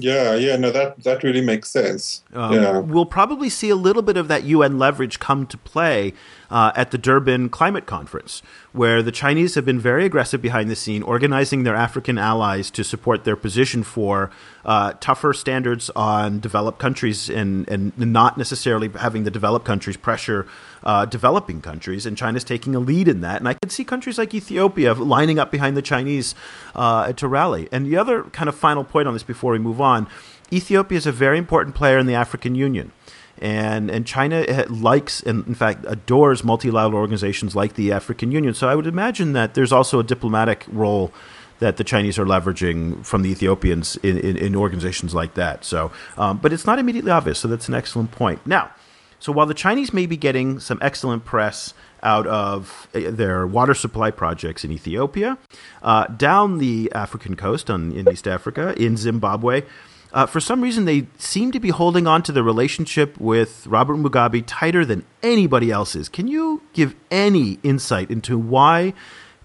Yeah, 0.01 0.36
yeah, 0.36 0.55
no, 0.55 0.72
that 0.72 1.03
that 1.03 1.24
really 1.24 1.41
makes 1.41 1.70
sense. 1.70 2.24
Um, 2.34 2.53
yeah. 2.53 2.79
We'll 2.79 3.05
probably 3.05 3.50
see 3.50 3.70
a 3.70 3.75
little 3.75 4.01
bit 4.01 4.17
of 4.17 4.27
that 4.27 4.43
UN 4.43 4.77
leverage 4.79 5.20
come 5.20 5.46
to 5.48 5.58
play 5.58 6.13
uh, 6.50 6.72
at 6.75 6.91
the 6.91 6.98
Durban 6.98 7.50
Climate 7.50 7.86
Conference, 7.86 8.41
where 8.74 9.01
the 9.01 9.12
Chinese 9.12 9.55
have 9.55 9.65
been 9.65 9.79
very 9.79 10.05
aggressive 10.05 10.41
behind 10.41 10.70
the 10.70 10.75
scene, 10.75 11.03
organizing 11.03 11.63
their 11.63 11.75
African 11.75 12.17
allies 12.17 12.72
to 12.72 12.84
support 12.84 13.24
their 13.24 13.36
position 13.36 13.84
for 13.84 14.31
uh, 14.65 14.93
tougher 15.00 15.34
standards 15.34 15.89
on 15.96 16.39
developed 16.39 16.79
countries 16.79 17.29
and, 17.29 17.67
and 17.70 17.98
not 17.98 18.38
necessarily 18.38 18.89
having 18.89 19.24
the 19.24 19.31
developed 19.31 19.65
countries 19.65 19.98
pressure 19.98 20.46
uh, 20.83 21.05
developing 21.05 21.61
countries. 21.61 22.05
And 22.05 22.17
China's 22.17 22.43
taking 22.43 22.75
a 22.75 22.79
lead 22.79 23.07
in 23.07 23.21
that. 23.21 23.39
And 23.39 23.47
I 23.47 23.53
could 23.53 23.71
see 23.71 23.83
countries 23.83 24.17
like 24.17 24.33
Ethiopia 24.33 24.93
lining 24.93 25.39
up 25.39 25.51
behind 25.51 25.77
the 25.77 25.81
Chinese 25.81 26.35
uh, 26.75 27.13
to 27.13 27.27
rally. 27.27 27.67
And 27.71 27.85
the 27.85 27.97
other 27.97 28.23
kind 28.23 28.50
of 28.50 28.55
final 28.55 28.83
point 28.83 29.07
on 29.07 29.13
this 29.13 29.23
before 29.23 29.53
we 29.53 29.59
move 29.59 29.81
on 29.81 30.07
Ethiopia 30.51 30.97
is 30.97 31.05
a 31.05 31.11
very 31.11 31.38
important 31.38 31.75
player 31.75 31.97
in 31.97 32.07
the 32.07 32.15
African 32.15 32.55
Union 32.55 32.91
and 33.41 33.89
and 33.89 34.05
China 34.05 34.45
likes 34.69 35.21
and 35.21 35.45
in 35.47 35.55
fact 35.55 35.85
adores 35.88 36.43
multilateral 36.43 37.00
organizations 37.00 37.55
like 37.55 37.73
the 37.73 37.91
African 37.91 38.31
Union. 38.31 38.53
So 38.53 38.69
I 38.69 38.75
would 38.75 38.88
imagine 38.88 39.33
that 39.33 39.55
there's 39.55 39.71
also 39.71 40.00
a 40.00 40.03
diplomatic 40.03 40.65
role 40.71 41.11
that 41.59 41.77
the 41.77 41.83
Chinese 41.83 42.17
are 42.17 42.25
leveraging 42.25 43.05
from 43.05 43.21
the 43.21 43.29
Ethiopians 43.29 43.95
in, 43.97 44.17
in, 44.17 44.35
in 44.35 44.55
organizations 44.55 45.13
like 45.13 45.35
that. 45.35 45.63
So, 45.63 45.91
um, 46.17 46.38
but 46.38 46.51
it's 46.51 46.65
not 46.65 46.79
immediately 46.79 47.11
obvious. 47.11 47.39
So 47.39 47.47
that's 47.47 47.67
an 47.67 47.75
excellent 47.75 48.11
point. 48.11 48.45
Now, 48.47 48.71
so 49.22 49.32
while 49.32 49.46
the 49.46 49.54
Chinese 49.54 49.94
may 49.94 50.08
be 50.08 50.18
getting 50.18 50.60
some 50.60 50.80
excellent 50.82 51.25
press 51.25 51.75
out 52.01 52.25
of 52.25 52.88
uh, 52.96 53.12
their 53.12 53.46
water 53.46 53.75
supply 53.75 54.10
projects 54.10 54.66
in 54.66 54.72
Ethiopia, 54.72 55.38
uh, 55.84 56.08
down 56.08 56.58
the 56.58 56.92
African 56.94 57.36
coast 57.36 57.70
on, 57.70 57.92
in 57.92 58.10
East 58.10 58.28
Africa, 58.28 58.74
in 58.82 58.98
Zimbabwe, 58.98 59.62
uh, 60.12 60.25
for 60.25 60.40
some 60.40 60.62
reason, 60.62 60.86
they 60.86 61.06
seem 61.20 61.51
to 61.51 61.60
be 61.60 61.70
holding 61.70 62.08
on 62.08 62.24
to 62.24 62.32
the 62.32 62.42
relationship 62.42 63.18
with 63.20 63.66
Robert 63.68 63.96
Mugabe 63.96 64.44
tighter 64.46 64.84
than 64.84 65.06
anybody 65.22 65.70
else's. 65.70 66.10
Can 66.10 66.28
you 66.28 66.63
give 66.74 66.96
any 67.12 67.60
insight 67.62 68.10
into 68.10 68.40
why 68.40 68.94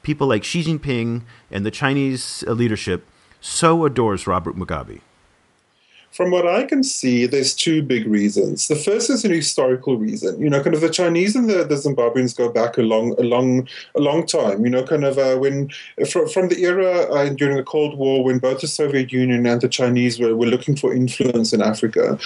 people 0.03 0.27
like 0.27 0.43
Xi 0.43 0.65
Jinping 0.65 1.23
and 1.51 1.67
the 1.67 1.71
Chinese 1.71 2.43
leadership 2.49 3.07
so 3.43 3.85
adores 3.85 4.27
Robert 4.27 4.57
Mugabe? 4.57 5.03
From 6.17 6.31
what 6.31 6.49
I 6.49 6.65
can 6.65 6.83
see, 6.83 7.27
there's 7.27 7.55
two 7.55 7.83
big 7.83 8.07
reasons. 8.07 8.69
The 8.69 8.75
first 8.75 9.11
is 9.11 9.23
an 9.27 9.33
historical 9.33 9.99
reason. 9.99 10.41
You 10.41 10.49
know, 10.49 10.63
kind 10.63 10.75
of 10.75 10.81
the 10.81 10.89
Chinese 10.89 11.37
and 11.37 11.47
the, 11.47 11.65
the 11.65 11.75
Zimbabweans 11.75 12.35
go 12.35 12.49
back 12.49 12.79
a 12.79 12.83
long, 12.83 13.15
a 13.19 13.23
long, 13.23 13.69
a 13.95 14.01
long 14.01 14.25
time. 14.27 14.65
You 14.65 14.71
know, 14.71 14.83
kind 14.83 15.05
of 15.05 15.19
uh, 15.19 15.37
when 15.37 15.71
from, 16.11 16.27
from 16.29 16.49
the 16.49 16.63
era 16.63 17.03
uh, 17.13 17.29
during 17.29 17.59
the 17.59 17.63
Cold 17.63 17.99
War 17.99 18.25
when 18.25 18.39
both 18.39 18.63
the 18.63 18.67
Soviet 18.67 19.13
Union 19.13 19.45
and 19.45 19.61
the 19.61 19.69
Chinese 19.69 20.19
were, 20.19 20.35
were 20.35 20.47
looking 20.47 20.75
for 20.75 20.95
influence 20.95 21.53
in 21.53 21.61
Africa. 21.61 22.19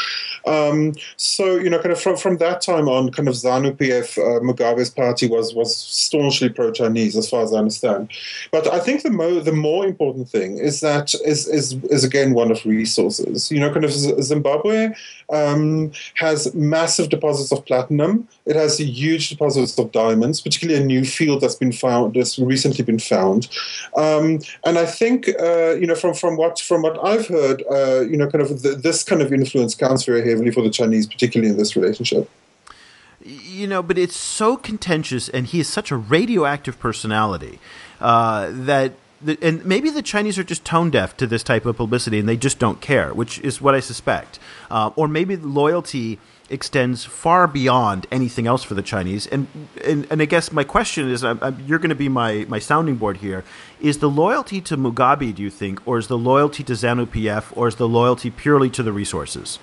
Um, 0.46 0.94
so 1.16 1.56
you 1.56 1.68
know, 1.68 1.80
kind 1.80 1.90
of 1.90 2.00
from, 2.00 2.16
from 2.16 2.36
that 2.36 2.60
time 2.60 2.88
on, 2.88 3.10
kind 3.10 3.26
of 3.26 3.34
ZANU 3.34 3.76
PF, 3.76 4.18
uh, 4.18 4.40
Mugabe's 4.40 4.90
party 4.90 5.26
was 5.26 5.52
was 5.52 5.74
staunchly 5.74 6.48
pro-Chinese, 6.48 7.16
as 7.16 7.28
far 7.28 7.42
as 7.42 7.52
I 7.52 7.58
understand. 7.58 8.08
But 8.52 8.72
I 8.72 8.78
think 8.78 9.02
the 9.02 9.10
mo- 9.10 9.40
the 9.40 9.52
more 9.52 9.84
important 9.84 10.28
thing 10.28 10.58
is 10.58 10.78
that 10.80 11.12
is 11.26 11.48
is 11.48 11.72
is 11.90 12.04
again 12.04 12.34
one 12.34 12.52
of 12.52 12.64
resources. 12.64 13.50
You 13.50 13.58
know 13.58 13.79
kind 13.80 14.16
of 14.16 14.22
Zimbabwe 14.22 14.94
um, 15.30 15.92
has 16.14 16.54
massive 16.54 17.08
deposits 17.08 17.52
of 17.52 17.64
platinum. 17.64 18.28
It 18.46 18.56
has 18.56 18.78
huge 18.78 19.30
deposits 19.30 19.78
of 19.78 19.92
diamonds, 19.92 20.40
particularly 20.40 20.82
a 20.82 20.84
new 20.84 21.04
field 21.04 21.40
that's 21.40 21.54
been 21.54 21.72
found, 21.72 22.14
that's 22.14 22.38
recently 22.38 22.84
been 22.84 22.98
found. 22.98 23.48
Um, 23.96 24.40
and 24.64 24.78
I 24.78 24.86
think, 24.86 25.28
uh, 25.40 25.72
you 25.72 25.86
know, 25.86 25.94
from, 25.94 26.14
from 26.14 26.36
what 26.36 26.58
from 26.58 26.82
what 26.82 27.02
I've 27.04 27.26
heard, 27.26 27.62
uh, 27.70 28.00
you 28.00 28.16
know, 28.16 28.28
kind 28.28 28.42
of 28.42 28.62
the, 28.62 28.70
this 28.70 29.04
kind 29.04 29.22
of 29.22 29.32
influence 29.32 29.74
counts 29.74 30.04
very 30.04 30.28
heavily 30.28 30.50
for 30.50 30.62
the 30.62 30.70
Chinese, 30.70 31.06
particularly 31.06 31.50
in 31.50 31.58
this 31.58 31.76
relationship. 31.76 32.28
You 33.22 33.66
know, 33.66 33.82
but 33.82 33.98
it's 33.98 34.16
so 34.16 34.56
contentious, 34.56 35.28
and 35.28 35.46
he 35.46 35.60
is 35.60 35.68
such 35.68 35.90
a 35.90 35.96
radioactive 35.96 36.78
personality 36.78 37.58
uh, 38.00 38.48
that 38.50 38.92
and 39.42 39.64
maybe 39.64 39.90
the 39.90 40.02
Chinese 40.02 40.38
are 40.38 40.44
just 40.44 40.64
tone 40.64 40.90
deaf 40.90 41.16
to 41.18 41.26
this 41.26 41.42
type 41.42 41.66
of 41.66 41.76
publicity 41.76 42.18
and 42.18 42.28
they 42.28 42.36
just 42.36 42.58
don't 42.58 42.80
care, 42.80 43.12
which 43.12 43.38
is 43.40 43.60
what 43.60 43.74
I 43.74 43.80
suspect. 43.80 44.38
Uh, 44.70 44.90
or 44.96 45.08
maybe 45.08 45.36
loyalty 45.36 46.18
extends 46.48 47.04
far 47.04 47.46
beyond 47.46 48.06
anything 48.10 48.46
else 48.46 48.64
for 48.64 48.74
the 48.74 48.82
Chinese. 48.82 49.26
And 49.26 49.46
and, 49.84 50.06
and 50.10 50.20
I 50.20 50.24
guess 50.24 50.52
my 50.52 50.64
question 50.64 51.08
is, 51.08 51.22
I'm, 51.22 51.38
I'm, 51.42 51.60
you're 51.66 51.78
going 51.78 51.90
to 51.90 51.94
be 51.94 52.08
my, 52.08 52.44
my 52.48 52.58
sounding 52.58 52.96
board 52.96 53.18
here. 53.18 53.44
Is 53.80 53.98
the 53.98 54.10
loyalty 54.10 54.60
to 54.62 54.76
Mugabe, 54.76 55.34
do 55.34 55.42
you 55.42 55.50
think, 55.50 55.86
or 55.86 55.98
is 55.98 56.08
the 56.08 56.18
loyalty 56.18 56.64
to 56.64 56.72
ZANU 56.72 57.06
PF, 57.06 57.56
or 57.56 57.68
is 57.68 57.76
the 57.76 57.88
loyalty 57.88 58.30
purely 58.30 58.70
to 58.70 58.82
the 58.82 58.92
resources? 58.92 59.58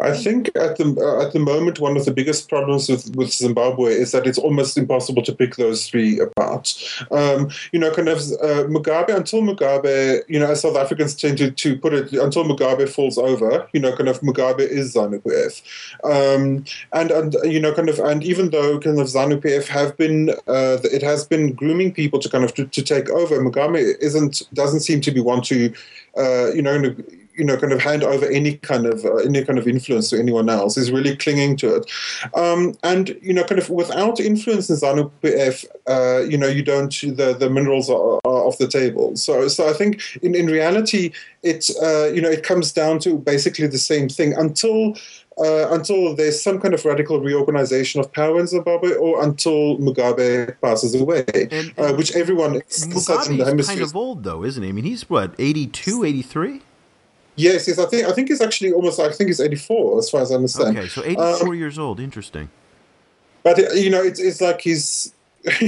I 0.00 0.16
think 0.16 0.48
at 0.56 0.76
the 0.76 0.96
uh, 0.98 1.24
at 1.24 1.32
the 1.32 1.38
moment 1.38 1.80
one 1.80 1.96
of 1.96 2.04
the 2.04 2.12
biggest 2.12 2.48
problems 2.48 2.88
with, 2.88 3.14
with 3.14 3.32
Zimbabwe 3.32 3.92
is 3.92 4.12
that 4.12 4.26
it's 4.26 4.38
almost 4.38 4.76
impossible 4.76 5.22
to 5.22 5.34
pick 5.34 5.56
those 5.56 5.88
three 5.88 6.18
apart. 6.18 6.74
Um, 7.10 7.50
you 7.72 7.78
know, 7.78 7.92
kind 7.94 8.08
of 8.08 8.18
uh, 8.18 8.64
Mugabe 8.68 9.14
until 9.14 9.42
Mugabe, 9.42 10.22
you 10.28 10.38
know, 10.38 10.50
as 10.50 10.62
South 10.62 10.76
Africans 10.76 11.14
tend 11.14 11.38
to, 11.38 11.50
to 11.50 11.78
put 11.78 11.94
it, 11.94 12.12
until 12.12 12.44
Mugabe 12.44 12.88
falls 12.88 13.18
over, 13.18 13.68
you 13.72 13.80
know, 13.80 13.94
kind 13.96 14.08
of 14.08 14.20
Mugabe 14.20 14.60
is 14.60 14.94
ZANU 14.94 15.22
PF, 15.22 15.62
um, 16.04 16.64
and 16.92 17.10
and 17.10 17.36
you 17.44 17.60
know, 17.60 17.72
kind 17.72 17.88
of, 17.88 17.98
and 18.00 18.24
even 18.24 18.50
though 18.50 18.78
kind 18.80 18.98
of 18.98 19.06
ZANU 19.06 19.40
PF 19.40 19.66
have 19.68 19.96
been, 19.96 20.30
uh, 20.48 20.78
it 20.84 21.02
has 21.02 21.24
been 21.24 21.52
grooming 21.52 21.92
people 21.92 22.18
to 22.18 22.28
kind 22.28 22.44
of 22.44 22.54
to, 22.54 22.66
to 22.66 22.82
take 22.82 23.08
over, 23.10 23.38
Mugabe 23.38 23.96
isn't 24.00 24.42
doesn't 24.54 24.80
seem 24.80 25.00
to 25.00 25.10
be 25.10 25.20
one 25.20 25.42
to, 25.42 25.72
uh, 26.16 26.50
you 26.52 26.62
know 26.62 26.94
you 27.36 27.44
know, 27.44 27.56
kind 27.56 27.72
of 27.72 27.80
hand 27.80 28.02
over 28.02 28.26
any 28.26 28.56
kind 28.58 28.86
of 28.86 29.04
uh, 29.04 29.16
any 29.16 29.44
kind 29.44 29.58
of 29.58 29.66
influence 29.66 30.10
to 30.10 30.18
anyone 30.18 30.48
else. 30.48 30.76
Is 30.76 30.90
really 30.92 31.16
clinging 31.16 31.56
to 31.58 31.76
it, 31.76 31.90
um, 32.34 32.76
and 32.82 33.16
you 33.22 33.32
know, 33.32 33.44
kind 33.44 33.60
of 33.60 33.70
without 33.70 34.20
influence 34.20 34.70
in 34.70 34.76
ZANU 34.76 35.10
PF, 35.22 35.64
uh, 35.86 36.24
you 36.28 36.38
know, 36.38 36.46
you 36.46 36.62
don't 36.62 36.92
the 37.00 37.34
the 37.38 37.50
minerals 37.50 37.90
are, 37.90 38.20
are, 38.24 38.44
off 38.44 38.58
the 38.58 38.68
table. 38.68 39.16
So, 39.16 39.48
so 39.48 39.68
I 39.68 39.72
think 39.72 40.00
in 40.22 40.34
in 40.34 40.46
reality, 40.46 41.12
it 41.42 41.68
uh, 41.82 42.06
you 42.12 42.20
know 42.20 42.30
it 42.30 42.42
comes 42.42 42.72
down 42.72 42.98
to 43.00 43.18
basically 43.18 43.66
the 43.66 43.78
same 43.78 44.08
thing 44.08 44.34
until. 44.34 44.96
Uh, 45.36 45.66
until 45.72 46.14
there's 46.14 46.40
some 46.40 46.60
kind 46.60 46.74
of 46.74 46.84
radical 46.84 47.20
reorganization 47.20 48.00
of 48.00 48.12
power 48.12 48.38
in 48.38 48.46
Zimbabwe, 48.46 48.94
or 48.94 49.20
until 49.24 49.76
Mugabe 49.78 50.54
passes 50.60 50.94
away, 50.94 51.24
and, 51.50 51.74
uh, 51.76 51.92
which 51.94 52.14
everyone 52.14 52.52
Mugabe 52.60 53.58
is 53.58 53.66
kind 53.66 53.80
of 53.80 53.96
old, 53.96 54.22
though, 54.22 54.44
isn't 54.44 54.62
he? 54.62 54.68
I 54.68 54.70
mean, 54.70 54.84
he's 54.84 55.10
what 55.10 55.34
82, 55.36 56.04
83? 56.04 56.60
Yes, 57.36 57.66
yes. 57.66 57.78
I 57.78 57.86
think 57.86 58.06
I 58.06 58.12
think 58.12 58.28
he's 58.28 58.40
actually 58.40 58.72
almost. 58.72 59.00
I 59.00 59.10
think 59.10 59.28
he's 59.28 59.40
eighty 59.40 59.56
four, 59.56 59.98
as 59.98 60.08
far 60.08 60.22
as 60.22 60.30
I 60.30 60.36
understand. 60.36 60.78
Okay, 60.78 60.88
so 60.88 61.02
eighty 61.02 61.14
four 61.14 61.48
um, 61.48 61.54
years 61.54 61.78
old. 61.78 62.00
Interesting. 62.00 62.48
But 63.42 63.58
you 63.74 63.90
know, 63.90 64.02
it's 64.02 64.20
it's 64.20 64.40
like 64.40 64.60
he's. 64.60 65.12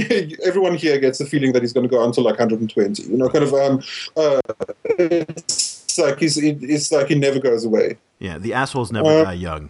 everyone 0.43 0.75
here 0.75 0.97
gets 0.97 1.19
the 1.19 1.25
feeling 1.25 1.51
that 1.51 1.61
he's 1.61 1.71
going 1.71 1.87
to 1.87 1.89
go 1.95 2.03
until 2.03 2.23
like 2.23 2.39
120. 2.39 3.03
You 3.03 3.15
know, 3.15 3.29
kind 3.29 3.43
of. 3.43 3.53
Um, 3.53 3.83
uh, 4.15 4.41
it's 4.85 5.99
like 5.99 6.19
he's. 6.19 6.35
It's 6.37 6.91
like 6.91 7.09
he 7.09 7.15
never 7.15 7.39
goes 7.39 7.63
away. 7.63 7.99
Yeah, 8.17 8.39
the 8.39 8.55
assholes 8.55 8.91
never 8.91 9.07
uh, 9.07 9.23
die 9.25 9.33
young. 9.33 9.69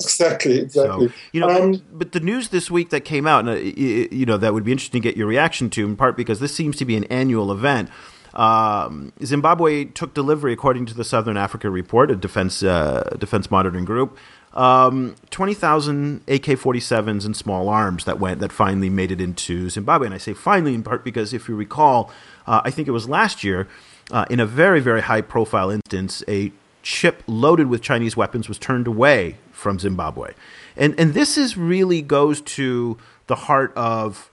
Exactly, 0.00 0.60
exactly. 0.60 1.08
So, 1.08 1.14
you 1.32 1.40
know, 1.40 1.50
um, 1.50 1.72
but, 1.72 1.98
but, 1.98 2.12
the 2.12 2.20
news 2.20 2.48
this 2.48 2.70
week 2.70 2.90
that 2.90 3.02
came 3.02 3.26
out, 3.26 3.46
and 3.46 3.50
uh, 3.50 3.60
you 3.60 4.24
know, 4.24 4.38
that 4.38 4.54
would 4.54 4.64
be 4.64 4.72
interesting 4.72 5.02
to 5.02 5.08
get 5.08 5.16
your 5.16 5.26
reaction 5.26 5.70
to, 5.70 5.84
in 5.84 5.96
part 5.96 6.16
because 6.16 6.40
this 6.40 6.54
seems 6.54 6.76
to 6.76 6.84
be 6.84 6.96
an 6.96 7.04
annual 7.04 7.52
event. 7.52 7.90
Um, 8.34 9.12
Zimbabwe 9.24 9.84
took 9.84 10.14
delivery, 10.14 10.52
according 10.52 10.86
to 10.86 10.94
the 10.94 11.04
Southern 11.04 11.36
Africa 11.36 11.68
Report, 11.68 12.10
a 12.10 12.16
defense 12.16 12.62
uh, 12.62 13.16
defense 13.18 13.50
monitoring 13.50 13.84
group, 13.84 14.16
um, 14.54 15.16
twenty 15.30 15.54
thousand 15.54 16.22
AK-47s 16.28 17.24
and 17.24 17.36
small 17.36 17.68
arms 17.68 18.04
that 18.04 18.20
went 18.20 18.40
that 18.40 18.52
finally 18.52 18.90
made 18.90 19.10
it 19.10 19.20
into 19.20 19.68
Zimbabwe. 19.68 20.06
And 20.06 20.14
I 20.14 20.18
say 20.18 20.32
finally 20.32 20.74
in 20.74 20.82
part 20.82 21.04
because 21.04 21.32
if 21.32 21.48
you 21.48 21.56
recall, 21.56 22.10
uh, 22.46 22.60
I 22.64 22.70
think 22.70 22.86
it 22.86 22.92
was 22.92 23.08
last 23.08 23.42
year, 23.42 23.68
uh, 24.10 24.26
in 24.30 24.38
a 24.40 24.46
very 24.46 24.80
very 24.80 25.02
high 25.02 25.22
profile 25.22 25.70
instance, 25.70 26.22
a 26.28 26.52
ship 26.82 27.22
loaded 27.26 27.66
with 27.66 27.82
Chinese 27.82 28.16
weapons 28.16 28.48
was 28.48 28.58
turned 28.58 28.86
away 28.86 29.36
from 29.50 29.78
Zimbabwe, 29.78 30.32
and 30.76 30.98
and 30.98 31.14
this 31.14 31.36
is 31.36 31.56
really 31.56 32.00
goes 32.00 32.40
to 32.42 32.96
the 33.26 33.34
heart 33.34 33.72
of 33.76 34.29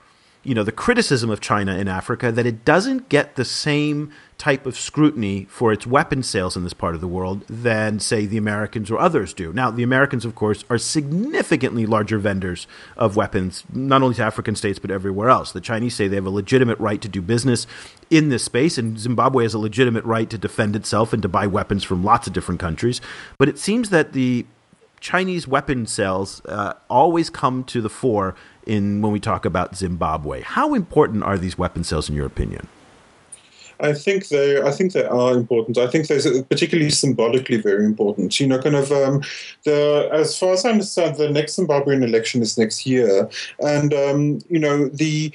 you 0.48 0.56
know 0.56 0.63
the 0.63 0.72
criticism 0.72 1.30
of 1.30 1.42
China 1.42 1.77
in 1.77 1.89
Africa 1.89 2.32
that 2.32 2.46
it 2.46 2.63
doesn't 2.63 3.10
get 3.10 3.36
the 3.36 3.44
same 3.44 4.13
type 4.38 4.66
of 4.66 4.77
scrutiny 4.77 5.46
for 5.50 5.74
its 5.74 5.86
weapon 5.86 6.24
sales 6.24 6.56
in 6.56 6.63
this 6.63 6.74
part 6.74 6.96
of 6.96 7.01
the 7.01 7.08
world 7.08 7.44
than 7.50 8.00
say 8.00 8.25
the 8.25 8.38
Americans 8.38 8.89
or 8.89 8.98
others 8.98 9.34
do. 9.34 9.51
Now, 9.51 9.72
the 9.72 9.84
Americans 9.84 10.24
of 10.24 10.36
course 10.36 10.63
are 10.70 10.77
significantly 10.77 11.86
larger 11.86 12.18
vendors 12.18 12.66
of 12.96 13.18
weapons 13.18 13.66
not 13.74 14.01
only 14.01 14.16
to 14.16 14.24
African 14.24 14.56
states 14.56 14.80
but 14.80 14.89
everywhere 14.89 15.30
else. 15.30 15.51
The 15.51 15.60
Chinese 15.60 15.96
say 15.96 16.08
they 16.08 16.16
have 16.16 16.25
a 16.25 16.30
legitimate 16.30 16.80
right 16.80 17.01
to 17.01 17.10
do 17.10 17.22
business 17.22 17.68
in 18.10 18.30
this 18.30 18.46
space 18.46 18.77
and 18.77 18.98
Zimbabwe 18.98 19.44
has 19.44 19.54
a 19.54 19.60
legitimate 19.60 20.06
right 20.06 20.30
to 20.30 20.38
defend 20.38 20.77
itself 20.77 21.12
and 21.12 21.22
to 21.24 21.27
buy 21.27 21.46
weapons 21.46 21.84
from 21.84 22.06
lots 22.06 22.25
of 22.25 22.32
different 22.32 22.62
countries. 22.62 23.01
But 23.38 23.50
it 23.50 23.60
seems 23.60 23.89
that 23.89 24.13
the 24.13 24.46
Chinese 25.00 25.48
weapon 25.48 25.86
sales 25.86 26.42
uh, 26.46 26.74
always 26.89 27.30
come 27.30 27.63
to 27.66 27.82
the 27.82 27.89
fore 27.89 28.34
in 28.67 29.01
when 29.01 29.12
we 29.12 29.19
talk 29.19 29.45
about 29.45 29.75
Zimbabwe. 29.75 30.41
How 30.41 30.74
important 30.74 31.24
are 31.24 31.38
these 31.38 31.57
weapon 31.57 31.83
sales 31.83 32.09
in 32.09 32.15
your 32.15 32.25
opinion? 32.25 32.67
I 33.79 33.93
think 33.93 34.29
they, 34.29 34.59
I 34.62 34.71
think 34.71 34.93
they 34.93 35.05
are 35.05 35.33
important. 35.33 35.77
I 35.77 35.88
think 35.88 36.07
they're 36.07 36.43
particularly 36.43 36.89
symbolically 36.89 37.57
very 37.57 37.86
important. 37.86 38.39
You 38.39 38.47
know, 38.47 38.59
kind 38.59 38.75
of 38.75 38.91
um, 38.91 39.21
the 39.65 40.09
as 40.12 40.38
far 40.38 40.53
as 40.53 40.65
I 40.65 40.71
understand, 40.71 41.17
the 41.17 41.29
next 41.29 41.57
Zimbabwean 41.57 42.03
election 42.03 42.41
is 42.41 42.57
next 42.57 42.86
year, 42.86 43.29
and 43.59 43.93
um, 43.93 44.39
you 44.50 44.59
know 44.59 44.88
the 44.88 45.31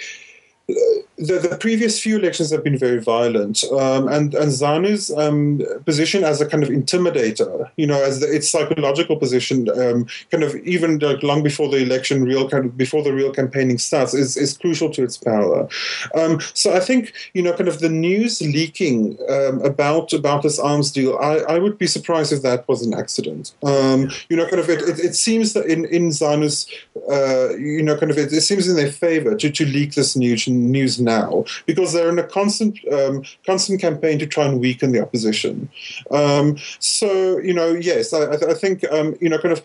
the, 1.26 1.48
the, 1.48 1.56
previous 1.56 2.00
few 2.00 2.18
elections 2.18 2.50
have 2.50 2.64
been 2.64 2.76
very 2.76 3.00
violent, 3.00 3.64
um, 3.72 4.08
and 4.08 4.34
and 4.34 4.50
ZANU's 4.50 5.10
um, 5.16 5.62
position 5.84 6.24
as 6.24 6.40
a 6.40 6.46
kind 6.46 6.62
of 6.62 6.68
intimidator, 6.68 7.70
you 7.76 7.86
know, 7.86 8.02
as 8.02 8.20
the, 8.20 8.34
its 8.34 8.48
psychological 8.48 9.16
position, 9.16 9.68
um, 9.80 10.06
kind 10.30 10.42
of 10.42 10.56
even 10.56 10.98
like 10.98 11.22
long 11.22 11.42
before 11.42 11.68
the 11.68 11.78
election, 11.78 12.24
real 12.24 12.48
kind 12.48 12.64
of 12.64 12.76
before 12.76 13.02
the 13.02 13.12
real 13.12 13.32
campaigning 13.32 13.78
starts, 13.78 14.14
is, 14.14 14.36
is 14.36 14.56
crucial 14.56 14.90
to 14.90 15.02
its 15.02 15.16
power. 15.16 15.68
Um, 16.14 16.40
so 16.54 16.74
I 16.74 16.80
think 16.80 17.12
you 17.34 17.42
know, 17.42 17.52
kind 17.52 17.68
of 17.68 17.78
the 17.78 17.88
news 17.88 18.40
leaking 18.40 19.16
um, 19.28 19.62
about 19.62 20.12
about 20.12 20.42
this 20.42 20.58
arms 20.58 20.90
deal, 20.90 21.16
I, 21.18 21.38
I 21.54 21.58
would 21.58 21.78
be 21.78 21.86
surprised 21.86 22.32
if 22.32 22.42
that 22.42 22.66
was 22.68 22.84
an 22.84 22.94
accident. 22.94 23.54
Um, 23.62 24.10
you 24.28 24.36
know, 24.36 24.46
kind 24.46 24.60
of 24.60 24.68
it, 24.68 24.82
it, 24.82 24.98
it, 24.98 25.14
seems 25.14 25.52
that 25.52 25.66
in 25.66 25.84
in 25.86 26.08
ZANU's, 26.08 26.66
uh, 27.10 27.54
you 27.56 27.82
know, 27.82 27.96
kind 27.96 28.10
of 28.10 28.18
it, 28.18 28.32
it 28.32 28.42
seems 28.42 28.68
in 28.68 28.76
their 28.76 28.90
favor 28.90 29.36
to 29.36 29.50
to 29.50 29.64
leak 29.66 29.94
this 29.94 30.16
news 30.16 30.48
news 30.48 31.00
now 31.00 31.11
now 31.12 31.44
because 31.66 31.92
they're 31.92 32.12
in 32.14 32.18
a 32.18 32.28
constant 32.38 32.78
um, 32.92 33.14
constant 33.46 33.80
campaign 33.80 34.18
to 34.18 34.26
try 34.26 34.44
and 34.48 34.60
weaken 34.60 34.92
the 34.92 35.00
opposition. 35.00 35.68
Um, 36.10 36.56
so 36.78 37.38
you 37.38 37.54
know, 37.58 37.68
yes, 37.90 38.12
I, 38.12 38.32
I 38.52 38.54
think 38.54 38.84
um, 38.90 39.16
you 39.20 39.28
know, 39.28 39.38
kind 39.38 39.52
of, 39.56 39.62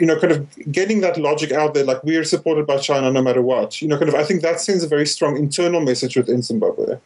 you 0.00 0.06
know, 0.06 0.18
kind 0.18 0.32
of 0.32 0.72
getting 0.78 1.00
that 1.00 1.16
logic 1.16 1.52
out 1.52 1.74
there, 1.74 1.84
like 1.84 2.02
we 2.04 2.16
are 2.16 2.24
supported 2.24 2.66
by 2.66 2.78
China 2.78 3.10
no 3.10 3.22
matter 3.22 3.42
what. 3.42 3.80
You 3.82 3.88
know, 3.88 3.98
kind 3.98 4.08
of, 4.08 4.14
I 4.14 4.24
think 4.24 4.42
that 4.42 4.60
sends 4.60 4.82
a 4.82 4.88
very 4.88 5.06
strong 5.06 5.36
internal 5.36 5.80
message 5.80 6.16
within 6.16 6.42
Zimbabwe 6.42 6.96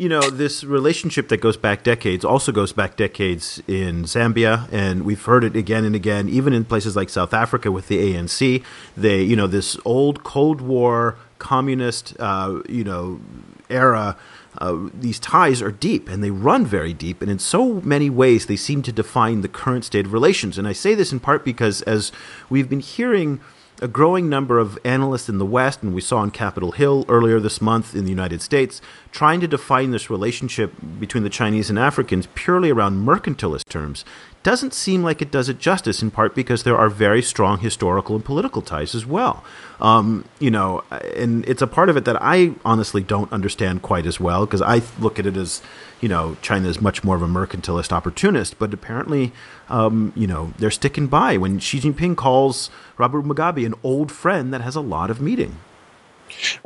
you 0.00 0.08
know, 0.08 0.30
this 0.30 0.64
relationship 0.64 1.28
that 1.28 1.42
goes 1.42 1.58
back 1.58 1.82
decades 1.82 2.24
also 2.24 2.52
goes 2.52 2.72
back 2.72 2.96
decades 2.96 3.62
in 3.68 4.04
Zambia, 4.04 4.66
and 4.72 5.04
we've 5.04 5.22
heard 5.22 5.44
it 5.44 5.54
again 5.54 5.84
and 5.84 5.94
again, 5.94 6.26
even 6.26 6.54
in 6.54 6.64
places 6.64 6.96
like 6.96 7.10
South 7.10 7.34
Africa 7.34 7.70
with 7.70 7.88
the 7.88 8.14
ANC. 8.14 8.64
They, 8.96 9.22
you 9.22 9.36
know, 9.36 9.46
this 9.46 9.76
old 9.84 10.24
Cold 10.24 10.62
War 10.62 11.18
communist, 11.40 12.14
uh, 12.20 12.60
you 12.68 12.84
know, 12.84 13.20
era. 13.68 14.16
Uh, 14.58 14.88
these 14.92 15.18
ties 15.18 15.62
are 15.62 15.70
deep 15.70 16.08
and 16.08 16.22
they 16.22 16.30
run 16.30 16.66
very 16.66 16.92
deep, 16.92 17.22
and 17.22 17.30
in 17.30 17.38
so 17.38 17.80
many 17.82 18.10
ways 18.10 18.46
they 18.46 18.56
seem 18.56 18.82
to 18.82 18.92
define 18.92 19.40
the 19.40 19.48
current 19.48 19.84
state 19.84 20.06
of 20.06 20.12
relations. 20.12 20.58
And 20.58 20.68
I 20.68 20.72
say 20.72 20.94
this 20.94 21.12
in 21.12 21.20
part 21.20 21.44
because, 21.44 21.82
as 21.82 22.12
we've 22.48 22.68
been 22.68 22.80
hearing 22.80 23.40
a 23.82 23.88
growing 23.88 24.28
number 24.28 24.58
of 24.58 24.78
analysts 24.84 25.28
in 25.28 25.38
the 25.38 25.46
West, 25.46 25.82
and 25.82 25.94
we 25.94 26.00
saw 26.00 26.18
on 26.18 26.30
Capitol 26.30 26.72
Hill 26.72 27.04
earlier 27.08 27.40
this 27.40 27.60
month 27.60 27.94
in 27.94 28.04
the 28.04 28.10
United 28.10 28.42
States, 28.42 28.82
trying 29.10 29.40
to 29.40 29.48
define 29.48 29.90
this 29.90 30.10
relationship 30.10 30.74
between 30.98 31.24
the 31.24 31.30
Chinese 31.30 31.70
and 31.70 31.78
Africans 31.78 32.28
purely 32.34 32.70
around 32.70 33.06
mercantilist 33.06 33.68
terms 33.68 34.04
doesn't 34.42 34.72
seem 34.72 35.02
like 35.02 35.20
it 35.20 35.30
does 35.30 35.48
it 35.48 35.58
justice, 35.58 36.02
in 36.02 36.10
part 36.10 36.34
because 36.34 36.62
there 36.62 36.76
are 36.76 36.88
very 36.88 37.20
strong 37.20 37.58
historical 37.58 38.16
and 38.16 38.24
political 38.24 38.62
ties 38.62 38.94
as 38.94 39.04
well. 39.04 39.44
Um, 39.80 40.24
you 40.38 40.50
know, 40.50 40.82
and 41.14 41.46
it's 41.46 41.62
a 41.62 41.66
part 41.66 41.88
of 41.88 41.96
it 41.96 42.04
that 42.06 42.20
I 42.20 42.54
honestly 42.64 43.02
don't 43.02 43.30
understand 43.32 43.82
quite 43.82 44.06
as 44.06 44.18
well 44.18 44.46
because 44.46 44.62
I 44.62 44.82
look 44.98 45.18
at 45.18 45.26
it 45.26 45.36
as, 45.36 45.62
you 46.00 46.08
know, 46.08 46.36
China 46.40 46.68
is 46.68 46.80
much 46.80 47.04
more 47.04 47.16
of 47.16 47.22
a 47.22 47.26
mercantilist 47.26 47.92
opportunist, 47.92 48.58
but 48.58 48.72
apparently, 48.72 49.32
um, 49.68 50.12
you 50.16 50.26
know, 50.26 50.52
they're 50.58 50.70
sticking 50.70 51.06
by 51.06 51.36
when 51.36 51.58
Xi 51.58 51.80
Jinping 51.80 52.16
calls 52.16 52.70
Robert 52.96 53.24
Mugabe 53.24 53.66
an 53.66 53.74
old 53.82 54.10
friend 54.10 54.54
that 54.54 54.62
has 54.62 54.74
a 54.76 54.80
lot 54.80 55.10
of 55.10 55.20
meaning. 55.20 55.58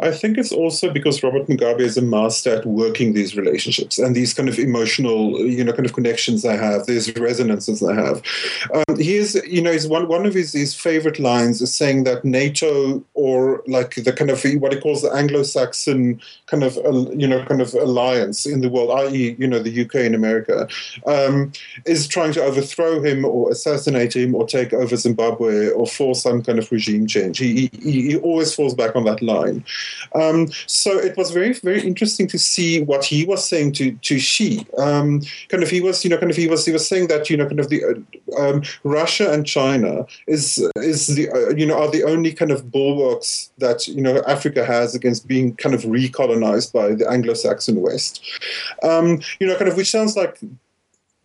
I 0.00 0.10
think 0.10 0.38
it's 0.38 0.52
also 0.52 0.92
because 0.92 1.22
Robert 1.22 1.46
Mugabe 1.46 1.80
is 1.80 1.96
a 1.96 2.02
master 2.02 2.56
at 2.56 2.66
working 2.66 3.12
these 3.12 3.36
relationships 3.36 3.98
and 3.98 4.14
these 4.14 4.34
kind 4.34 4.48
of 4.48 4.58
emotional, 4.58 5.38
you 5.40 5.64
know, 5.64 5.72
kind 5.72 5.86
of 5.86 5.92
connections 5.92 6.44
I 6.44 6.56
have, 6.56 6.86
these 6.86 7.14
resonances 7.16 7.82
I 7.82 7.94
have. 7.94 8.22
Um, 8.72 8.98
he 8.98 9.16
is, 9.16 9.34
you 9.46 9.62
know, 9.62 9.72
he's 9.72 9.86
one 9.86 10.08
one 10.08 10.26
of 10.26 10.34
his, 10.34 10.52
his 10.52 10.74
favorite 10.74 11.18
lines 11.18 11.60
is 11.60 11.74
saying 11.74 12.04
that 12.04 12.24
NATO 12.24 13.02
or 13.14 13.62
like 13.66 13.94
the 13.96 14.12
kind 14.12 14.30
of 14.30 14.42
what 14.60 14.72
he 14.72 14.80
calls 14.80 15.02
the 15.02 15.12
Anglo-Saxon 15.12 16.20
kind 16.46 16.62
of 16.62 16.76
you 17.16 17.26
know 17.26 17.44
kind 17.44 17.60
of 17.60 17.74
alliance 17.74 18.46
in 18.46 18.60
the 18.60 18.68
world, 18.68 18.90
i.e., 19.00 19.36
you 19.38 19.46
know, 19.46 19.58
the 19.58 19.84
UK 19.84 19.96
and 19.96 20.14
America, 20.14 20.68
um, 21.06 21.52
is 21.86 22.06
trying 22.06 22.32
to 22.32 22.42
overthrow 22.42 23.02
him 23.02 23.24
or 23.24 23.50
assassinate 23.50 24.14
him 24.14 24.34
or 24.34 24.46
take 24.46 24.72
over 24.72 24.96
Zimbabwe 24.96 25.70
or 25.70 25.86
force 25.86 26.22
some 26.22 26.42
kind 26.42 26.58
of 26.58 26.70
regime 26.70 27.06
change. 27.06 27.38
He, 27.38 27.70
he, 27.80 28.02
he 28.02 28.16
always 28.16 28.54
falls 28.54 28.74
back 28.74 28.96
on 28.96 29.04
that 29.04 29.22
line. 29.22 29.63
Um, 30.14 30.49
so 30.66 30.99
it 30.99 31.16
was 31.16 31.30
very, 31.30 31.52
very 31.52 31.83
interesting 31.83 32.26
to 32.28 32.38
see 32.38 32.83
what 32.83 33.04
he 33.04 33.25
was 33.25 33.49
saying 33.49 33.73
to 33.73 33.92
to 33.92 34.18
Xi. 34.18 34.66
Um, 34.78 35.23
kind 35.49 35.62
of, 35.62 35.71
he 35.71 35.80
was, 35.80 36.04
you 36.04 36.11
know, 36.11 36.18
kind 36.18 36.30
of, 36.30 36.37
he 36.37 36.47
was, 36.47 36.64
he 36.66 36.73
was 36.73 36.87
saying 36.87 37.09
that, 37.09 37.30
you 37.30 37.37
know, 37.37 37.47
kind 37.47 37.61
of 37.61 37.68
the 37.68 37.85
uh, 37.85 38.40
um, 38.40 38.62
Russia 38.85 39.33
and 39.33 39.47
China 39.47 40.06
is 40.26 40.59
is 40.76 41.09
the, 41.09 41.30
uh, 41.30 41.50
you 41.54 41.66
know, 41.66 41.78
are 41.78 41.90
the 41.90 42.04
only 42.04 42.33
kind 42.33 42.50
of 42.50 42.71
bulwarks 42.71 43.50
that 43.59 43.87
you 43.87 44.00
know 44.00 44.23
Africa 44.26 44.64
has 44.64 44.94
against 44.94 45.26
being 45.26 45.54
kind 45.56 45.75
of 45.75 45.83
recolonized 45.83 46.73
by 46.73 46.94
the 46.94 47.09
Anglo-Saxon 47.09 47.80
West. 47.80 48.23
Um, 48.83 49.21
you 49.38 49.47
know, 49.47 49.56
kind 49.56 49.68
of, 49.68 49.76
which 49.76 49.90
sounds 49.90 50.16
like 50.16 50.38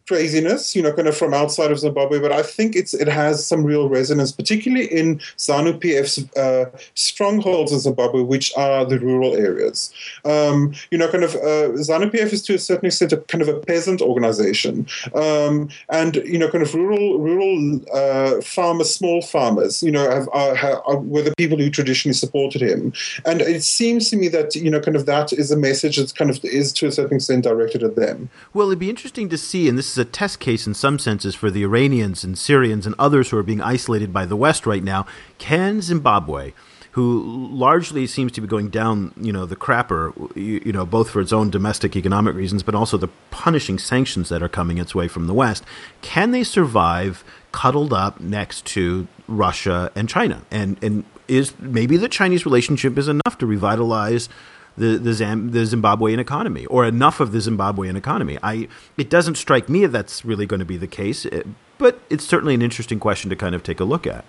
craziness, 0.10 0.76
you 0.76 0.82
know, 0.82 0.92
kind 0.92 1.08
of 1.08 1.16
from 1.16 1.36
outside 1.36 1.72
of 1.72 1.78
Zimbabwe, 1.78 2.18
but 2.20 2.32
I 2.32 2.42
think 2.42 2.76
it's 2.76 2.96
it 2.96 3.08
has 3.08 3.46
some 3.46 3.64
real 3.64 3.88
resonance, 3.88 4.32
particularly 4.32 4.88
in 4.88 5.20
ZANU 5.38 5.80
PF's 5.80 6.18
uh, 6.36 6.66
strongholds 6.96 7.72
in 7.72 7.80
Zimbabwe, 7.80 8.24
which 8.24 8.52
are 8.58 8.86
the 8.86 9.00
rural 9.00 9.36
areas. 9.36 9.94
Um, 10.26 10.74
you 10.90 10.98
know, 10.98 11.08
kind 11.12 11.24
of 11.24 11.36
uh, 11.36 11.78
ZANU 11.88 12.10
PF 12.10 12.34
is 12.34 12.42
to 12.48 12.56
a 12.56 12.58
certain 12.58 12.88
extent 12.88 13.14
a 13.14 13.18
kind 13.18 13.44
of 13.44 13.50
a 13.50 13.60
peasant 13.60 14.02
organization, 14.02 14.88
um, 15.14 15.70
and 15.90 16.16
you 16.16 16.40
know, 16.40 16.50
kind 16.50 16.64
of 16.64 16.74
rural 16.74 17.20
rural 17.20 17.80
uh, 17.94 18.42
farmers, 18.42 18.92
small 18.92 19.22
farmers, 19.22 19.84
you 19.84 19.92
know, 19.92 20.10
have, 20.10 20.28
are, 20.34 20.98
were 20.98 21.22
the 21.22 21.36
people 21.38 21.60
who 21.60 21.70
traditionally 21.70 22.16
supported 22.16 22.64
him, 22.64 22.94
and 23.26 23.42
it 23.42 23.62
seems 23.62 24.10
to 24.10 24.18
me 24.18 24.28
that 24.28 24.56
you 24.56 24.72
know, 24.72 24.80
kind 24.80 24.98
of 24.98 25.06
that 25.06 25.32
is 25.34 25.52
a 25.52 25.58
message 25.70 25.98
that 25.98 26.16
kind 26.16 26.32
of 26.32 26.44
is 26.44 26.74
to 26.74 26.88
a 26.88 26.92
certain 26.92 27.18
extent 27.18 27.44
directed 27.44 27.84
at 27.84 27.96
them. 27.96 28.28
Well, 28.56 28.70
it'd 28.70 28.80
be 28.80 28.90
interesting 28.90 29.30
to 29.30 29.38
see, 29.38 29.70
and 29.70 29.78
this 29.78 29.92
is 29.92 29.99
a 30.00 30.06
test 30.06 30.40
case 30.40 30.66
in 30.66 30.74
some 30.74 30.98
senses 31.00 31.36
for 31.36 31.52
the 31.52 31.64
Iranians 31.64 32.24
and 32.24 32.38
Syrians 32.38 32.86
and 32.86 32.96
others 32.98 33.30
who 33.30 33.38
are 33.38 33.44
being 33.44 33.62
isolated 33.62 34.12
by 34.14 34.26
the 34.26 34.36
West 34.36 34.66
right 34.66 34.84
now. 34.84 35.06
Can 35.38 35.82
Zimbabwe, 35.82 36.54
who 36.92 37.22
largely 37.52 38.08
seems 38.08 38.32
to 38.34 38.42
be 38.42 38.48
going 38.48 38.70
down, 38.70 39.14
you 39.16 39.32
know, 39.32 39.46
the 39.46 39.56
crapper, 39.56 40.14
you, 40.36 40.62
you 40.66 40.72
know, 40.72 40.86
both 40.86 41.10
for 41.10 41.22
its 41.22 41.32
own 41.32 41.50
domestic 41.50 41.96
economic 41.96 42.36
reasons, 42.36 42.64
but 42.64 42.76
also 42.76 42.98
the 42.98 43.10
punishing 43.30 43.78
sanctions 43.78 44.30
that 44.30 44.42
are 44.42 44.50
coming 44.50 44.78
its 44.78 44.96
way 44.96 45.08
from 45.08 45.28
the 45.28 45.34
West, 45.34 45.64
can 46.02 46.32
they 46.32 46.44
survive 46.44 47.24
cuddled 47.52 47.94
up 47.94 48.20
next 48.20 48.66
to 48.66 49.08
Russia 49.28 49.92
and 49.96 50.10
China? 50.10 50.44
And 50.50 50.78
and 50.84 51.06
is 51.28 51.54
maybe 51.60 51.96
the 51.96 52.10
Chinese 52.10 52.46
relationship 52.46 52.98
is 52.98 53.08
enough 53.08 53.38
to 53.38 53.46
revitalize 53.46 54.30
the 54.78 54.98
the, 54.98 55.14
Zam, 55.14 55.52
the 55.52 55.60
Zimbabwean 55.60 56.20
economy 56.20 56.66
or 56.68 56.86
enough 56.86 57.20
of 57.20 57.32
the 57.32 57.40
Zimbabwean 57.40 57.96
economy. 57.96 58.38
I 58.44 58.68
it 58.98 59.10
doesn't 59.10 59.36
strike 59.36 59.70
me 59.70 59.86
that's 59.86 60.24
really 60.24 60.46
going 60.46 60.60
to 60.60 60.66
be 60.66 60.78
the 60.78 60.88
case, 60.88 61.26
eh, 61.26 61.44
but 61.78 62.00
it's 62.10 62.26
certainly 62.26 62.54
an 62.54 62.62
interesting 62.62 63.00
question 63.00 63.30
to 63.30 63.36
kind 63.36 63.56
of 63.56 63.64
take 63.64 63.80
a 63.80 63.86
look 63.86 64.08
at. 64.08 64.26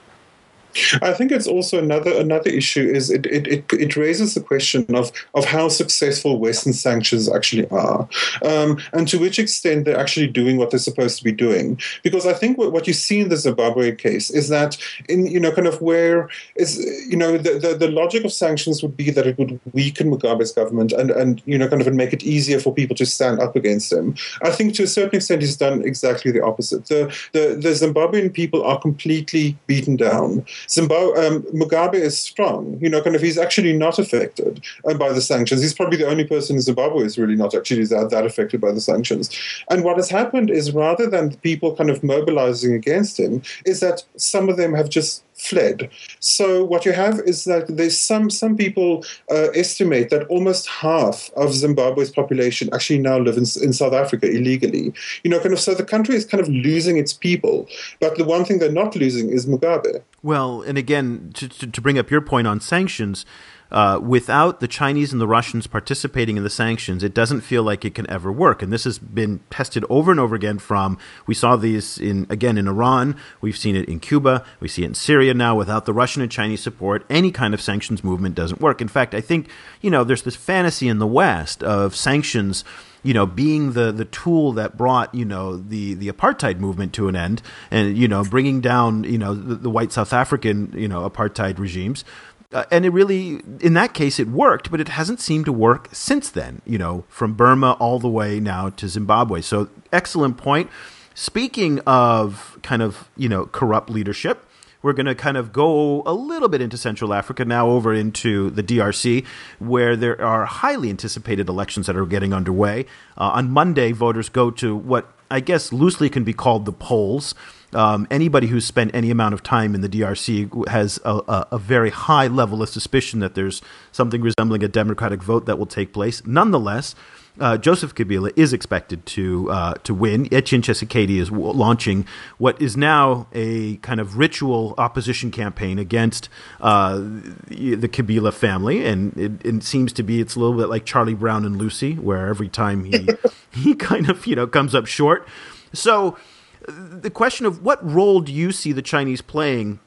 I 1.03 1.13
think 1.13 1.33
it's 1.33 1.47
also 1.47 1.79
another 1.79 2.13
another 2.13 2.51
issue 2.51 2.89
is 2.89 3.11
it, 3.11 3.27
it, 3.27 3.47
it, 3.47 3.65
it, 3.73 3.97
raises 3.97 4.35
the 4.35 4.41
question 4.41 4.87
of, 4.95 5.11
of 5.35 5.45
how 5.45 5.69
successful 5.69 6.39
Western 6.39 6.73
sanctions 6.73 7.29
actually 7.29 7.69
are, 7.71 8.09
um, 8.45 8.79
and 8.93 9.09
to 9.09 9.19
which 9.19 9.39
extent 9.39 9.85
they're 9.85 9.99
actually 9.99 10.27
doing 10.27 10.57
what 10.57 10.71
they're 10.71 10.79
supposed 10.79 11.19
to 11.19 11.25
be 11.25 11.33
doing. 11.33 11.79
Because 12.03 12.27
I 12.27 12.33
think 12.33 12.57
what, 12.59 12.73
what 12.73 12.87
you 12.87 12.93
see 12.93 13.21
in 13.21 13.29
the 13.29 13.37
Zimbabwe 13.37 13.95
case 13.95 14.31
is 14.31 14.49
that 14.49 14.77
in 15.09 15.27
you 15.27 15.41
know 15.41 15.53
kind 15.53 15.67
of 15.67 15.81
where 15.81 16.29
is 16.57 16.79
you 17.09 17.17
know 17.17 17.37
the, 17.37 17.59
the, 17.59 17.75
the 17.75 17.91
logic 17.91 18.25
of 18.25 18.33
sanctions 18.33 18.83
would 18.83 18.97
be 18.97 19.11
that 19.11 19.27
it 19.27 19.39
would 19.39 19.59
weaken 19.73 20.11
Mugabe's 20.11 20.53
government 20.53 20.93
and 20.93 21.11
and 21.11 21.43
you 21.47 21.59
know 21.59 21.69
kind 21.69 21.83
of 21.83 21.93
make 21.93 22.13
it 22.13 22.23
easier 22.23 22.61
for 22.61 22.73
people 22.73 22.97
to 22.97 23.07
stand 23.07 23.41
up 23.41 23.57
against 23.57 23.93
him. 23.93 24.15
I 24.43 24.51
think 24.51 24.75
to 24.75 24.85
a 24.85 24.87
certain 24.87 25.17
extent 25.17 25.43
he's 25.43 25.57
done 25.57 25.83
exactly 25.85 26.31
the 26.31 26.45
opposite. 26.45 26.87
The 26.87 27.15
the, 27.33 27.59
the 27.61 27.71
Zimbabwean 27.71 28.33
people 28.33 28.63
are 28.65 28.81
completely 28.81 29.57
beaten 29.67 29.97
down. 29.97 30.45
Zimbabwe, 30.69 31.27
um, 31.27 31.43
Mugabe 31.55 31.95
is 31.95 32.19
strong. 32.19 32.79
You 32.81 32.89
know, 32.89 33.03
kind 33.03 33.17
of 33.17 33.23
he's 33.23 33.39
actually 33.39 33.73
not 33.73 33.99
affected 33.99 34.63
uh, 34.85 34.95
by 34.95 35.13
the 35.13 35.21
sanctions. 35.21 35.63
He's 35.63 35.75
probably 35.75 35.97
the 35.97 36.09
only 36.09 36.25
person 36.25 36.57
in 36.57 36.63
Zimbabwe 36.63 37.03
who's 37.03 37.19
really 37.19 37.37
not 37.37 37.55
actually 37.55 37.85
that, 37.87 38.11
that 38.11 38.27
affected 38.27 38.61
by 38.61 38.73
the 38.73 38.81
sanctions. 38.81 39.31
And 39.71 39.85
what 39.85 39.97
has 39.97 40.11
happened 40.11 40.51
is 40.51 40.73
rather 40.73 41.09
than 41.09 41.37
people 41.37 41.77
kind 41.77 41.91
of 41.91 42.03
mobilizing 42.03 42.75
against 42.75 43.19
him, 43.19 43.43
is 43.65 43.81
that 43.81 44.05
some 44.17 44.49
of 44.49 44.57
them 44.57 44.75
have 44.75 44.89
just 44.89 45.25
fled. 45.41 45.91
So 46.21 46.65
what 46.65 46.85
you 46.85 46.93
have 46.93 47.21
is 47.21 47.45
that 47.45 47.65
there's 47.69 47.99
some 47.99 48.31
some 48.31 48.57
people 48.57 49.05
uh, 49.31 49.49
estimate 49.55 50.11
that 50.11 50.27
almost 50.29 50.69
half 50.69 51.31
of 51.37 51.51
Zimbabwe's 51.51 52.11
population 52.11 52.69
actually 52.73 52.99
now 52.99 53.19
live 53.19 53.37
in, 53.37 53.45
in, 53.63 53.73
South 53.73 53.93
Africa 53.93 54.31
illegally. 54.31 54.93
You 55.25 55.31
know, 55.31 55.41
kind 55.41 55.53
of 55.53 55.61
so 55.61 55.75
the 55.75 55.85
country 55.85 56.15
is 56.15 56.25
kind 56.25 56.41
of 56.41 56.49
losing 56.49 56.99
its 56.99 57.13
people, 57.13 57.69
but 58.01 58.17
the 58.17 58.25
one 58.25 58.45
thing 58.45 58.59
they're 58.59 58.71
not 58.71 58.95
losing 58.95 59.31
is 59.31 59.47
Mugabe. 59.47 60.03
Well, 60.23 60.63
and 60.63 60.77
again, 60.77 61.31
to, 61.35 61.49
to, 61.49 61.67
to 61.67 61.81
bring 61.81 61.99
up 61.99 62.11
your 62.11 62.21
point 62.21 62.47
on 62.47 62.61
sanctions. 62.61 63.25
Uh, 63.71 64.01
without 64.03 64.61
the 64.61 64.69
Chinese 64.69 65.13
and 65.13 65.21
the 65.21 65.27
Russians 65.27 65.67
participating 65.67 66.37
in 66.37 66.43
the 66.43 66.51
sanctions, 66.51 67.05
it 67.05 67.15
doesn't 67.15 67.43
feel 67.43 67.63
like 67.63 67.85
it 67.85 67.95
can 67.95 68.09
ever 68.11 68.33
work. 68.33 68.63
And 68.63 68.73
this 68.73 68.85
has 68.85 68.99
been 68.99 69.41
tested 69.51 69.85
over 69.89 70.11
and 70.11 70.19
over 70.19 70.35
again. 70.35 70.59
From 70.59 70.99
we 71.27 71.35
saw 71.35 71.57
these 71.57 71.99
in 71.99 72.27
again 72.29 72.59
in 72.59 72.67
Iran, 72.67 73.17
we've 73.41 73.57
seen 73.57 73.77
it 73.77 73.89
in 73.89 74.01
Cuba, 74.01 74.45
we 74.59 74.69
see 74.69 74.83
it 74.83 74.87
in 74.87 74.95
Syria 74.95 75.35
now. 75.35 75.55
Without 75.55 75.87
the 75.87 75.93
Russian 75.93 76.23
and 76.23 76.31
Chinese 76.31 76.63
support, 76.63 77.05
any 77.09 77.31
kind 77.31 77.55
of 77.55 77.61
sanctions 77.61 78.03
movement 78.03 78.35
doesn't 78.35 78.61
work. 78.61 78.81
In 78.81 78.89
fact, 78.89 79.15
I 79.15 79.21
think 79.21 79.49
you 79.81 79.91
know 79.91 80.05
there's 80.05 80.23
this 80.23 80.37
fantasy 80.37 80.89
in 80.89 80.99
the 80.99 81.07
West 81.07 81.63
of 81.63 81.95
sanctions 81.95 82.65
you 83.03 83.15
know, 83.15 83.27
being 83.27 83.73
the 83.73 83.93
the 83.93 84.05
tool 84.05 84.53
that 84.53 84.77
brought 84.77 85.15
you 85.15 85.25
know 85.25 85.57
the 85.57 85.95
the 85.95 86.11
apartheid 86.11 86.59
movement 86.59 86.93
to 86.95 87.09
an 87.09 87.17
end, 87.17 87.43
and 87.71 87.97
you 87.97 88.09
know, 88.09 88.23
bringing 88.25 88.61
down 88.61 89.05
you 89.05 89.19
know 89.19 89.35
the, 89.35 89.55
the 89.55 89.71
white 89.71 89.93
South 89.93 90.13
African 90.13 90.73
you 90.77 90.89
know 90.89 91.09
apartheid 91.09 91.59
regimes. 91.59 92.05
Uh, 92.53 92.65
and 92.71 92.85
it 92.85 92.91
really, 92.91 93.41
in 93.61 93.75
that 93.75 93.95
case, 93.95 94.19
it 94.19 94.29
worked, 94.29 94.71
but 94.71 94.81
it 94.81 94.89
hasn't 94.89 95.21
seemed 95.21 95.45
to 95.45 95.53
work 95.53 95.89
since 95.93 96.29
then, 96.29 96.61
you 96.67 96.79
know, 96.79 97.05
from 97.09 97.35
Burma 97.35 97.77
all 97.79 98.01
the 98.01 98.09
way 98.09 98.41
now 98.41 98.71
to 98.71 98.89
Zimbabwe. 98.89 99.41
So, 99.41 99.69
excellent 99.93 100.37
point. 100.37 100.69
Speaking 101.15 101.81
of 101.87 102.59
kind 102.63 102.83
of, 102.83 103.09
you 103.17 103.29
know, 103.29 103.47
corrupt 103.47 103.89
leadership, 103.89 104.47
we're 104.83 104.95
going 104.95 105.07
to 105.07 105.15
kind 105.15 105.37
of 105.37 105.53
go 105.53 106.03
a 106.07 106.13
little 106.13 106.49
bit 106.49 106.61
into 106.61 106.77
Central 106.77 107.13
Africa, 107.13 107.45
now 107.45 107.69
over 107.69 107.93
into 107.93 108.51
the 108.51 108.63
DRC, 108.63 109.25
where 109.59 109.95
there 109.95 110.21
are 110.21 110.47
highly 110.47 110.91
anticipated 110.91 111.49
elections 111.49 111.87
that 111.87 111.97
are 111.97 112.07
getting 112.07 112.33
underway. 112.33 112.87
Uh, 113.17 113.31
on 113.35 113.51
Monday, 113.51 113.93
voters 113.93 114.29
go 114.29 114.51
to 114.51 114.75
what 114.75 115.13
I 115.31 115.41
guess 115.41 115.73
loosely 115.73 116.09
can 116.09 116.25
be 116.25 116.33
called 116.33 116.65
the 116.65 116.73
polls. 116.73 117.35
Um, 117.73 118.07
anybody 118.11 118.49
who's 118.49 118.65
spent 118.65 118.95
any 118.95 119.11
amount 119.11 119.35
of 119.35 119.43
time 119.43 119.75
in 119.75 119.81
the 119.81 119.89
DRC 119.89 120.69
has 120.69 120.99
a, 121.05 121.21
a, 121.29 121.49
a, 121.53 121.59
very 121.59 121.91
high 121.91 122.27
level 122.27 122.63
of 122.63 122.69
suspicion 122.69 123.21
that 123.21 123.37
there's 123.37 123.63
something 123.93 124.21
resembling 124.23 124.65
a 124.65 124.69
democratic 124.69 125.23
vote 125.23 125.47
that 125.47 125.57
will 125.57 125.67
take 125.67 125.93
place. 125.93 126.21
Nonetheless, 126.27 126.97
uh, 127.39 127.57
Joseph 127.57 127.95
Kabila 127.95 128.33
is 128.37 128.53
expected 128.53 129.07
to 129.07 129.51
uh, 129.51 129.75
to 129.85 129.95
win. 129.95 130.29
Etienne 130.33 130.63
Tshisekedi 130.63 131.19
is 131.19 131.31
w- 131.31 131.53
launching 131.53 132.07
what 132.39 132.61
is 132.61 132.77
now 132.77 133.29
a 133.33 133.77
kind 133.77 134.01
of 134.01 134.19
ritual 134.19 134.75
opposition 134.79 135.31
campaign 135.31 135.79
against 135.79 136.29
uh, 136.61 136.99
the, 136.99 137.89
Kabila 137.89 138.33
family, 138.33 138.85
and 138.85 139.17
it, 139.17 139.33
it, 139.45 139.63
seems 139.63 139.93
to 139.95 140.03
be 140.03 140.21
it's 140.21 140.35
a 140.35 140.41
little 140.41 140.57
bit 140.57 140.69
like 140.69 140.85
Charlie 140.85 141.15
Brown 141.15 141.45
and 141.45 141.57
Lucy, 141.57 141.95
where 141.95 142.27
every 142.27 142.49
time 142.49 142.85
he 142.85 143.09
he 143.53 143.75
kind 143.75 144.11
of 144.11 144.27
you 144.27 144.35
know 144.35 144.47
comes 144.47 144.75
up 144.75 144.87
short. 144.87 145.27
So 145.73 146.19
the 146.67 147.11
question 147.11 147.47
of 147.47 147.65
what 147.65 147.85
role 147.89 148.21
do 148.21 148.33
you 148.33 148.53
see 148.53 148.73
the 148.73 148.83
Chinese 148.83 149.23
playing 149.23 149.81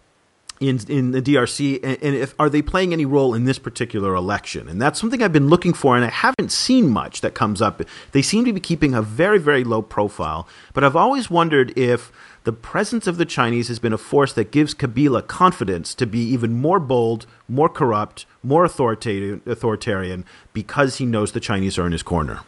in 0.60 0.80
in 0.88 1.12
the 1.12 1.22
DRC, 1.22 1.80
and, 1.84 2.02
and, 2.02 2.16
if 2.16 2.36
are 2.40 2.50
they 2.50 2.62
playing 2.62 2.94
any 2.94 3.06
role 3.06 3.34
in 3.34 3.46
this 3.46 3.60
particular 3.60 4.16
election? 4.16 4.68
And 4.68 4.82
that's 4.82 5.00
something 5.00 5.22
I've 5.22 5.34
been 5.34 5.50
looking 5.50 5.74
for, 5.74 5.96
and 5.96 6.06
I 6.06 6.10
haven't 6.10 6.52
seen 6.52 6.90
much 6.90 7.22
that 7.22 7.34
comes 7.34 7.62
up. 7.62 7.82
They 8.12 8.22
seem 8.22 8.46
to 8.46 8.54
be 8.54 8.60
keeping 8.60 8.94
a 8.94 9.02
very 9.02 9.40
very 9.40 9.64
low 9.64 9.82
profile, 9.82 10.48
but 10.74 10.84
I've 10.84 10.96
always 10.96 11.30
wondered 11.30 11.78
if 11.78 12.12
the 12.44 12.54
presence 12.54 13.08
of 13.08 13.18
the 13.18 13.26
Chinese 13.26 13.68
has 13.70 13.80
been 13.80 13.94
a 13.94 13.98
force 13.98 14.34
that 14.34 14.52
gives 14.52 14.74
Kabila 14.74 15.28
confidence 15.28 15.96
to 15.96 16.06
be 16.06 16.20
even 16.20 16.54
more 16.54 16.80
bold, 16.80 17.26
more 17.48 17.70
corrupt, 17.70 18.26
more 18.42 18.66
authoritarian, 18.66 19.42
authoritarian 19.46 20.26
because 20.52 20.98
he 20.98 21.06
knows 21.06 21.32
the 21.32 21.40
Chinese 21.40 21.78
are 21.78 21.86
in 21.86 21.94
his 21.94 22.04
corner. 22.04 22.42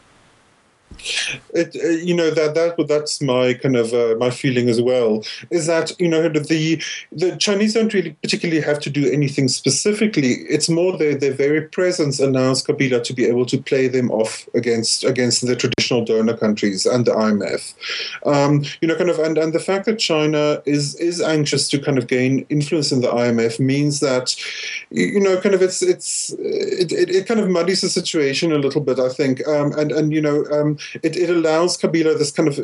It, 1.53 1.75
uh, 1.75 1.87
you 1.89 2.15
know 2.15 2.31
that 2.31 2.55
that 2.55 2.87
that's 2.87 3.21
my 3.21 3.53
kind 3.53 3.75
of 3.75 3.93
uh, 3.93 4.15
my 4.17 4.29
feeling 4.29 4.69
as 4.69 4.81
well 4.81 5.23
is 5.51 5.67
that 5.67 5.91
you 5.99 6.07
know 6.07 6.27
the 6.29 6.81
the 7.11 7.35
Chinese 7.37 7.73
don't 7.73 7.93
really 7.93 8.11
particularly 8.21 8.61
have 8.61 8.79
to 8.79 8.89
do 8.89 9.11
anything 9.11 9.47
specifically. 9.47 10.33
It's 10.49 10.69
more 10.69 10.97
their 10.97 11.15
their 11.15 11.33
very 11.33 11.61
presence 11.61 12.19
allows 12.19 12.63
Kabila 12.63 13.03
to 13.03 13.13
be 13.13 13.25
able 13.25 13.45
to 13.47 13.57
play 13.57 13.87
them 13.87 14.09
off 14.11 14.47
against 14.53 15.03
against 15.03 15.45
the 15.45 15.55
traditional 15.55 16.03
donor 16.03 16.37
countries 16.37 16.85
and 16.85 17.05
the 17.05 17.11
IMF. 17.11 17.73
Um, 18.25 18.63
you 18.81 18.87
know, 18.87 18.95
kind 18.95 19.09
of 19.09 19.19
and, 19.19 19.37
and 19.37 19.53
the 19.53 19.59
fact 19.59 19.85
that 19.85 19.99
China 19.99 20.61
is 20.65 20.95
is 20.95 21.21
anxious 21.21 21.69
to 21.69 21.79
kind 21.79 21.97
of 21.97 22.07
gain 22.07 22.45
influence 22.49 22.91
in 22.91 23.01
the 23.01 23.09
IMF 23.09 23.59
means 23.59 23.99
that 23.99 24.35
you 24.89 25.19
know 25.19 25.39
kind 25.39 25.55
of 25.55 25.61
it's 25.61 25.81
it's 25.81 26.33
it, 26.39 26.91
it, 26.91 27.09
it 27.09 27.27
kind 27.27 27.39
of 27.39 27.49
muddies 27.49 27.81
the 27.81 27.89
situation 27.89 28.51
a 28.51 28.57
little 28.57 28.81
bit. 28.81 28.99
I 28.99 29.09
think 29.09 29.45
um, 29.47 29.71
and 29.73 29.91
and 29.91 30.11
you 30.11 30.21
know. 30.21 30.45
Um, 30.51 30.74
it, 31.03 31.15
it 31.15 31.29
allows 31.29 31.77
Kabila 31.77 32.17
this 32.17 32.31
kind 32.31 32.47
of 32.49 32.59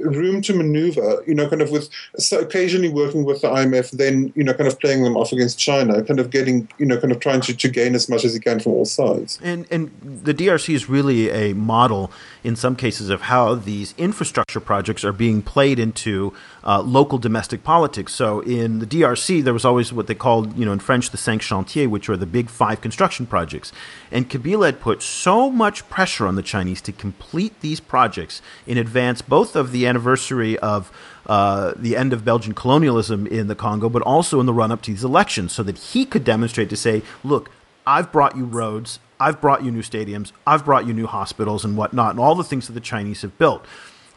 room 0.00 0.42
to 0.42 0.54
maneuver, 0.54 1.22
you 1.26 1.34
know, 1.34 1.48
kind 1.48 1.62
of 1.62 1.70
with 1.70 1.88
so 2.16 2.40
occasionally 2.40 2.88
working 2.88 3.24
with 3.24 3.42
the 3.42 3.48
IMF, 3.48 3.90
then, 3.92 4.32
you 4.34 4.44
know, 4.44 4.54
kind 4.54 4.68
of 4.68 4.78
playing 4.80 5.02
them 5.04 5.16
off 5.16 5.32
against 5.32 5.58
China, 5.58 6.02
kind 6.02 6.20
of 6.20 6.30
getting, 6.30 6.68
you 6.78 6.86
know, 6.86 6.98
kind 6.98 7.12
of 7.12 7.20
trying 7.20 7.40
to, 7.42 7.54
to 7.54 7.68
gain 7.68 7.94
as 7.94 8.08
much 8.08 8.24
as 8.24 8.34
he 8.34 8.40
can 8.40 8.60
from 8.60 8.72
all 8.72 8.84
sides. 8.84 9.38
And, 9.42 9.66
and 9.70 9.90
the 10.02 10.34
DRC 10.34 10.74
is 10.74 10.88
really 10.88 11.30
a 11.30 11.54
model 11.54 12.10
in 12.44 12.56
some 12.56 12.76
cases 12.76 13.10
of 13.10 13.22
how 13.22 13.54
these 13.54 13.94
infrastructure 13.98 14.60
projects 14.60 15.04
are 15.04 15.12
being 15.12 15.42
played 15.42 15.78
into 15.78 16.32
uh, 16.64 16.80
local 16.82 17.18
domestic 17.18 17.62
politics. 17.62 18.14
So 18.14 18.40
in 18.40 18.78
the 18.78 18.86
DRC, 18.86 19.42
there 19.42 19.52
was 19.52 19.64
always 19.64 19.92
what 19.92 20.06
they 20.06 20.14
called, 20.14 20.56
you 20.56 20.64
know, 20.64 20.72
in 20.72 20.78
French, 20.78 21.10
the 21.10 21.16
cinq 21.16 21.42
chantiers, 21.42 21.88
which 21.88 22.08
are 22.08 22.16
the 22.16 22.26
big 22.26 22.48
five 22.48 22.80
construction 22.80 23.26
projects. 23.26 23.72
And 24.10 24.28
Kabila 24.28 24.66
had 24.66 24.80
put 24.80 25.02
so 25.02 25.50
much 25.50 25.88
pressure 25.88 26.26
on 26.26 26.36
the 26.36 26.42
Chinese 26.42 26.80
to 26.82 26.92
complete 26.92 27.47
these 27.60 27.80
projects 27.80 28.42
in 28.66 28.78
advance, 28.78 29.22
both 29.22 29.56
of 29.56 29.72
the 29.72 29.86
anniversary 29.86 30.58
of 30.58 30.90
uh, 31.26 31.72
the 31.76 31.96
end 31.96 32.12
of 32.12 32.24
Belgian 32.24 32.54
colonialism 32.54 33.26
in 33.26 33.48
the 33.48 33.54
Congo, 33.54 33.88
but 33.88 34.02
also 34.02 34.40
in 34.40 34.46
the 34.46 34.54
run 34.54 34.72
up 34.72 34.82
to 34.82 34.90
these 34.90 35.04
elections, 35.04 35.52
so 35.52 35.62
that 35.62 35.78
he 35.78 36.04
could 36.04 36.24
demonstrate 36.24 36.70
to 36.70 36.76
say, 36.76 37.02
look, 37.22 37.50
I've 37.86 38.12
brought 38.12 38.36
you 38.36 38.44
roads, 38.44 38.98
I've 39.20 39.40
brought 39.40 39.64
you 39.64 39.70
new 39.70 39.82
stadiums, 39.82 40.32
I've 40.46 40.64
brought 40.64 40.86
you 40.86 40.92
new 40.92 41.06
hospitals 41.06 41.64
and 41.64 41.76
whatnot, 41.76 42.10
and 42.10 42.20
all 42.20 42.34
the 42.34 42.44
things 42.44 42.66
that 42.66 42.74
the 42.74 42.80
Chinese 42.80 43.22
have 43.22 43.36
built. 43.38 43.64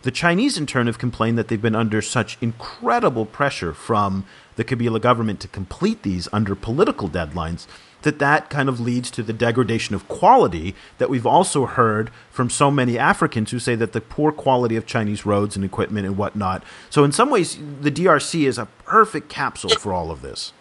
The 0.03 0.11
Chinese, 0.11 0.57
in 0.57 0.65
turn, 0.65 0.87
have 0.87 0.97
complained 0.97 1.37
that 1.37 1.47
they've 1.47 1.61
been 1.61 1.75
under 1.75 2.01
such 2.01 2.37
incredible 2.41 3.25
pressure 3.25 3.73
from 3.73 4.25
the 4.61 4.75
Kabila 4.75 5.01
government 5.01 5.39
to 5.39 5.47
complete 5.47 6.03
these 6.03 6.27
under 6.31 6.53
political 6.53 7.09
deadlines 7.09 7.65
that 8.03 8.19
that 8.19 8.49
kind 8.49 8.69
of 8.69 8.79
leads 8.79 9.09
to 9.11 9.23
the 9.23 9.33
degradation 9.33 9.95
of 9.95 10.07
quality 10.07 10.75
that 10.99 11.09
we've 11.09 11.25
also 11.25 11.65
heard 11.65 12.11
from 12.29 12.49
so 12.49 12.69
many 12.69 12.97
Africans 12.97 13.49
who 13.51 13.59
say 13.59 13.75
that 13.75 13.93
the 13.93 14.01
poor 14.01 14.31
quality 14.31 14.75
of 14.75 14.85
Chinese 14.85 15.25
roads 15.25 15.55
and 15.55 15.65
equipment 15.65 16.05
and 16.05 16.17
whatnot. 16.17 16.63
So, 16.89 17.03
in 17.03 17.11
some 17.11 17.29
ways, 17.31 17.57
the 17.81 17.91
DRC 17.91 18.47
is 18.47 18.57
a 18.57 18.67
perfect 18.85 19.29
capsule 19.29 19.71
for 19.71 19.93
all 19.93 20.11
of 20.11 20.21
this. 20.21 20.53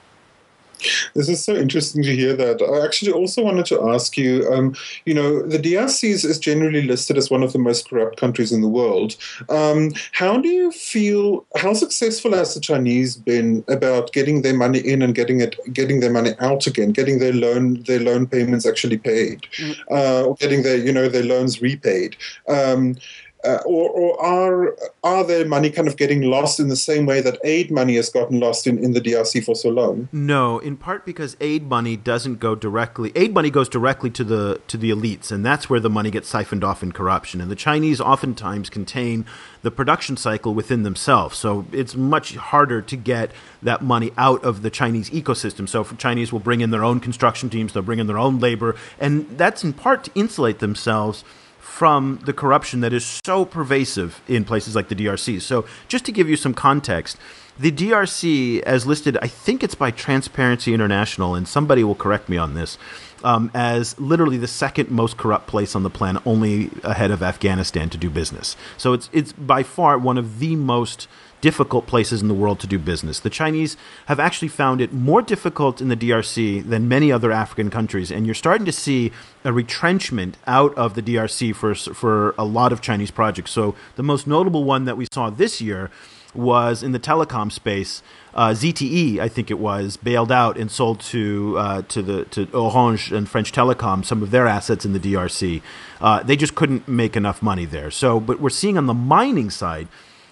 This 1.14 1.28
is 1.28 1.44
so 1.44 1.54
interesting 1.54 2.02
to 2.02 2.14
hear 2.14 2.34
that. 2.36 2.62
I 2.62 2.84
actually 2.84 3.12
also 3.12 3.42
wanted 3.42 3.66
to 3.66 3.90
ask 3.90 4.16
you 4.16 4.48
um, 4.50 4.74
you 5.04 5.14
know, 5.14 5.42
the 5.42 5.58
DRC 5.58 6.10
is, 6.10 6.40
generally 6.40 6.82
listed 6.82 7.18
as 7.18 7.30
one 7.30 7.42
of 7.42 7.52
the 7.52 7.58
most 7.58 7.88
corrupt 7.88 8.16
countries 8.16 8.52
in 8.52 8.60
the 8.60 8.68
world. 8.68 9.16
Um, 9.48 9.92
how 10.12 10.40
do 10.40 10.48
you 10.48 10.72
feel, 10.72 11.44
how 11.56 11.74
successful 11.74 12.32
has 12.32 12.54
the 12.54 12.60
Chinese 12.60 13.16
been 13.16 13.64
about 13.68 14.12
getting 14.12 14.42
their 14.42 14.56
money 14.56 14.78
in 14.78 15.02
and 15.02 15.14
getting 15.14 15.40
it, 15.40 15.56
getting 15.72 16.00
their 16.00 16.12
money 16.12 16.32
out 16.38 16.66
again, 16.66 16.92
getting 16.92 17.18
their 17.18 17.32
loan, 17.32 17.82
their 17.82 18.00
loan 18.00 18.26
payments 18.26 18.66
actually 18.66 18.96
paid, 18.96 19.42
mm. 19.58 19.76
uh, 19.90 20.28
or 20.28 20.34
getting 20.36 20.62
their, 20.62 20.78
you 20.78 20.92
know, 20.92 21.08
their 21.08 21.24
loans 21.24 21.60
repaid? 21.60 22.16
Um, 22.48 22.96
uh, 23.44 23.58
or, 23.64 23.88
or, 23.90 24.20
are 24.20 24.76
are 25.02 25.24
their 25.24 25.46
money 25.46 25.70
kind 25.70 25.88
of 25.88 25.96
getting 25.96 26.22
lost 26.22 26.60
in 26.60 26.68
the 26.68 26.76
same 26.76 27.06
way 27.06 27.22
that 27.22 27.38
aid 27.42 27.70
money 27.70 27.96
has 27.96 28.10
gotten 28.10 28.38
lost 28.38 28.66
in, 28.66 28.76
in 28.78 28.92
the 28.92 29.00
DRC 29.00 29.42
for 29.42 29.54
so 29.54 29.70
long? 29.70 30.08
No, 30.12 30.58
in 30.58 30.76
part 30.76 31.06
because 31.06 31.36
aid 31.40 31.68
money 31.68 31.96
doesn't 31.96 32.38
go 32.38 32.54
directly. 32.54 33.12
Aid 33.14 33.32
money 33.32 33.50
goes 33.50 33.68
directly 33.68 34.10
to 34.10 34.24
the 34.24 34.60
to 34.68 34.76
the 34.76 34.90
elites, 34.90 35.32
and 35.32 35.44
that's 35.44 35.70
where 35.70 35.80
the 35.80 35.88
money 35.88 36.10
gets 36.10 36.28
siphoned 36.28 36.64
off 36.64 36.82
in 36.82 36.92
corruption. 36.92 37.40
And 37.40 37.50
the 37.50 37.56
Chinese 37.56 38.00
oftentimes 38.00 38.68
contain 38.68 39.24
the 39.62 39.70
production 39.70 40.16
cycle 40.16 40.54
within 40.54 40.82
themselves, 40.82 41.38
so 41.38 41.64
it's 41.72 41.94
much 41.94 42.36
harder 42.36 42.82
to 42.82 42.96
get 42.96 43.30
that 43.62 43.82
money 43.82 44.12
out 44.18 44.44
of 44.44 44.60
the 44.62 44.70
Chinese 44.70 45.08
ecosystem. 45.10 45.68
So 45.68 45.84
Chinese 45.84 46.30
will 46.30 46.40
bring 46.40 46.60
in 46.60 46.70
their 46.70 46.84
own 46.84 47.00
construction 47.00 47.48
teams, 47.48 47.72
they'll 47.72 47.82
bring 47.82 47.98
in 47.98 48.06
their 48.06 48.18
own 48.18 48.38
labor, 48.38 48.76
and 48.98 49.26
that's 49.38 49.64
in 49.64 49.72
part 49.72 50.04
to 50.04 50.10
insulate 50.14 50.58
themselves 50.58 51.24
from 51.70 52.18
the 52.24 52.32
corruption 52.32 52.80
that 52.80 52.92
is 52.92 53.20
so 53.24 53.44
pervasive 53.44 54.20
in 54.26 54.44
places 54.44 54.74
like 54.74 54.88
the 54.88 54.94
DRC. 54.94 55.40
So, 55.40 55.64
just 55.86 56.04
to 56.06 56.12
give 56.12 56.28
you 56.28 56.36
some 56.36 56.52
context, 56.52 57.16
the 57.58 57.70
DRC, 57.70 58.60
as 58.62 58.86
listed, 58.86 59.16
I 59.22 59.28
think 59.28 59.62
it's 59.62 59.76
by 59.76 59.92
Transparency 59.92 60.74
International, 60.74 61.36
and 61.36 61.46
somebody 61.46 61.84
will 61.84 61.94
correct 61.94 62.28
me 62.28 62.36
on 62.36 62.54
this, 62.54 62.76
um, 63.22 63.52
as 63.54 63.98
literally 64.00 64.36
the 64.36 64.48
second 64.48 64.90
most 64.90 65.16
corrupt 65.16 65.46
place 65.46 65.76
on 65.76 65.84
the 65.84 65.90
planet, 65.90 66.22
only 66.26 66.70
ahead 66.82 67.12
of 67.12 67.22
Afghanistan 67.22 67.88
to 67.90 67.96
do 67.96 68.10
business. 68.10 68.56
So 68.76 68.92
it's 68.92 69.08
it's 69.12 69.32
by 69.32 69.62
far 69.62 69.96
one 69.96 70.18
of 70.18 70.40
the 70.40 70.56
most 70.56 71.06
difficult 71.40 71.86
places 71.86 72.22
in 72.22 72.28
the 72.28 72.34
world 72.34 72.60
to 72.60 72.66
do 72.66 72.78
business. 72.78 73.20
The 73.20 73.30
Chinese 73.30 73.76
have 74.06 74.20
actually 74.20 74.48
found 74.48 74.80
it 74.80 74.92
more 74.92 75.22
difficult 75.22 75.80
in 75.80 75.88
the 75.88 75.96
DRC 75.96 76.68
than 76.68 76.88
many 76.88 77.10
other 77.10 77.32
African 77.32 77.70
countries, 77.70 78.10
and 78.10 78.26
you're 78.26 78.34
starting 78.34 78.66
to 78.66 78.72
see 78.72 79.12
a 79.44 79.52
retrenchment 79.52 80.36
out 80.46 80.74
of 80.76 80.94
the 80.94 81.02
DRC 81.02 81.54
for 81.54 81.74
for 81.74 82.34
a 82.38 82.44
lot 82.44 82.72
of 82.72 82.80
Chinese 82.80 83.10
projects. 83.10 83.50
So 83.50 83.74
the 83.96 84.02
most 84.02 84.26
notable 84.26 84.64
one 84.64 84.84
that 84.84 84.96
we 84.96 85.06
saw 85.12 85.30
this 85.30 85.60
year 85.60 85.90
was 86.34 86.82
in 86.82 86.92
the 86.92 87.00
telecom 87.00 87.50
space. 87.50 88.02
Uh, 88.32 88.50
ZTE, 88.50 89.18
I 89.18 89.28
think 89.28 89.50
it 89.50 89.58
was, 89.58 89.96
bailed 89.96 90.30
out 90.30 90.56
and 90.56 90.70
sold 90.70 91.00
to 91.00 91.56
uh, 91.58 91.82
to 91.82 92.02
the 92.02 92.24
to 92.26 92.48
Orange 92.52 93.12
and 93.12 93.28
French 93.28 93.52
Telecom 93.52 94.04
some 94.04 94.22
of 94.22 94.30
their 94.30 94.46
assets 94.46 94.84
in 94.84 94.92
the 94.92 95.00
DRC. 95.00 95.62
Uh, 96.00 96.22
they 96.22 96.36
just 96.36 96.54
couldn't 96.54 96.86
make 96.86 97.16
enough 97.16 97.42
money 97.42 97.64
there. 97.64 97.90
So, 97.90 98.20
but 98.20 98.40
we're 98.40 98.50
seeing 98.50 98.78
on 98.78 98.86
the 98.86 98.94
mining 98.94 99.50
side 99.50 99.88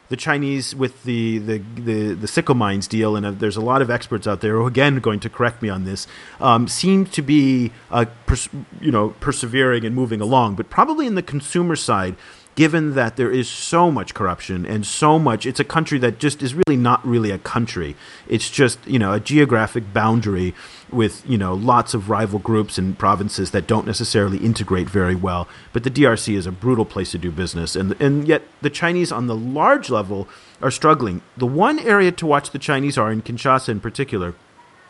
the 0.09 0.17
Chinese 0.17 0.75
with 0.75 1.05
the 1.05 1.39
the 1.39 1.59
the, 1.59 2.15
the 2.15 2.27
Sicomines 2.27 2.89
deal, 2.89 3.17
and 3.17 3.27
uh, 3.27 3.31
there's 3.31 3.57
a 3.57 3.61
lot 3.61 3.83
of 3.83 3.91
experts 3.91 4.27
out 4.27 4.41
there 4.41 4.55
who 4.57 4.67
again 4.67 4.99
going 5.01 5.21
to 5.21 5.29
correct 5.29 5.63
me 5.63 5.69
on 5.69 5.85
this, 5.85 6.07
um, 6.41 6.67
seem 6.69 7.05
to 7.07 7.23
be 7.23 7.73
uh, 7.91 8.07
pers- 8.27 8.49
you 8.81 8.91
know 8.91 9.11
persevering 9.21 9.85
and 9.85 9.95
moving 9.95 10.21
along, 10.21 10.55
but 10.55 10.71
probably 10.71 11.07
in 11.07 11.15
the 11.15 11.23
consumer 11.23 11.77
side. 11.77 12.17
Given 12.59 12.97
that 12.97 13.15
there 13.15 13.31
is 13.31 13.49
so 13.49 13.89
much 13.89 14.15
corruption 14.15 14.67
and 14.67 14.85
so 14.85 15.17
much, 15.17 15.47
it's 15.47 15.61
a 15.61 15.65
country 15.65 15.97
that 15.97 16.19
just 16.19 16.43
is 16.43 16.55
really 16.55 16.77
not 16.77 17.07
really 17.07 17.31
a 17.31 17.39
country. 17.39 17.95
It's 18.27 18.51
just, 18.51 18.85
you 18.85 18.99
know, 18.99 19.13
a 19.13 19.21
geographic 19.21 19.93
boundary 19.93 20.57
with, 20.91 21.23
you 21.25 21.39
know, 21.39 21.55
lots 21.55 21.95
of 21.95 22.11
rival 22.11 22.41
groups 22.41 22.77
and 22.77 22.99
provinces 22.99 23.53
that 23.53 23.69
don't 23.69 23.87
necessarily 23.87 24.39
integrate 24.39 24.91
very 24.91 25.15
well. 25.15 25.47
But 25.73 25.85
the 25.85 25.91
DRC 25.91 26.37
is 26.37 26.47
a 26.47 26.51
brutal 26.51 26.85
place 26.85 27.13
to 27.13 27.19
do 27.19 27.31
business. 27.31 27.77
And, 27.77 27.93
and 28.03 28.27
yet 28.27 28.43
the 28.61 28.71
Chinese 28.71 29.13
on 29.13 29.29
the 29.29 29.37
large 29.37 29.89
level 29.89 30.27
are 30.61 30.73
struggling. 30.73 31.23
The 31.37 31.47
one 31.47 31.79
area 31.79 32.11
to 32.11 32.27
watch 32.27 32.51
the 32.51 32.59
Chinese 32.59 32.99
are 32.99 33.13
in 33.13 33.23
Kinshasa 33.23 33.69
in 33.69 33.79
particular 33.79 34.35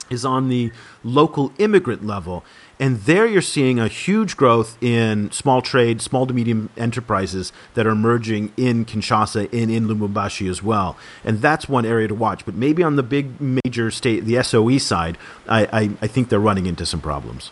is 0.08 0.24
on 0.24 0.48
the 0.48 0.72
local 1.04 1.52
immigrant 1.58 2.02
level. 2.02 2.46
And 2.80 3.00
there 3.00 3.26
you're 3.26 3.42
seeing 3.42 3.80
a 3.80 3.88
huge 3.88 4.36
growth 4.36 4.80
in 4.82 5.30
small 5.32 5.62
trade, 5.62 6.00
small 6.00 6.26
to 6.26 6.34
medium 6.34 6.70
enterprises 6.76 7.52
that 7.74 7.86
are 7.86 7.90
emerging 7.90 8.52
in 8.56 8.84
Kinshasa 8.84 9.52
and 9.52 9.70
in 9.70 9.88
Lubumbashi 9.88 10.48
as 10.48 10.62
well. 10.62 10.96
And 11.24 11.42
that's 11.42 11.68
one 11.68 11.84
area 11.84 12.08
to 12.08 12.14
watch. 12.14 12.44
But 12.44 12.54
maybe 12.54 12.82
on 12.82 12.96
the 12.96 13.02
big 13.02 13.40
major 13.40 13.90
state, 13.90 14.24
the 14.24 14.42
SOE 14.42 14.78
side, 14.78 15.18
I, 15.48 15.64
I, 15.66 15.90
I 16.02 16.06
think 16.06 16.28
they're 16.28 16.38
running 16.38 16.66
into 16.66 16.86
some 16.86 17.00
problems 17.00 17.50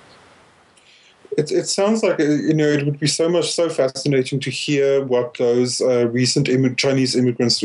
it, 1.36 1.52
it 1.52 1.66
sounds 1.66 2.02
like 2.02 2.18
uh, 2.18 2.24
you 2.24 2.54
know 2.54 2.66
it 2.66 2.84
would 2.84 2.98
be 2.98 3.06
so 3.06 3.28
much 3.28 3.52
so 3.52 3.68
fascinating 3.68 4.40
to 4.40 4.50
hear 4.50 5.04
what 5.04 5.34
those 5.34 5.80
uh, 5.80 6.08
recent 6.08 6.48
Im- 6.48 6.76
Chinese 6.76 7.14
immigrants 7.14 7.62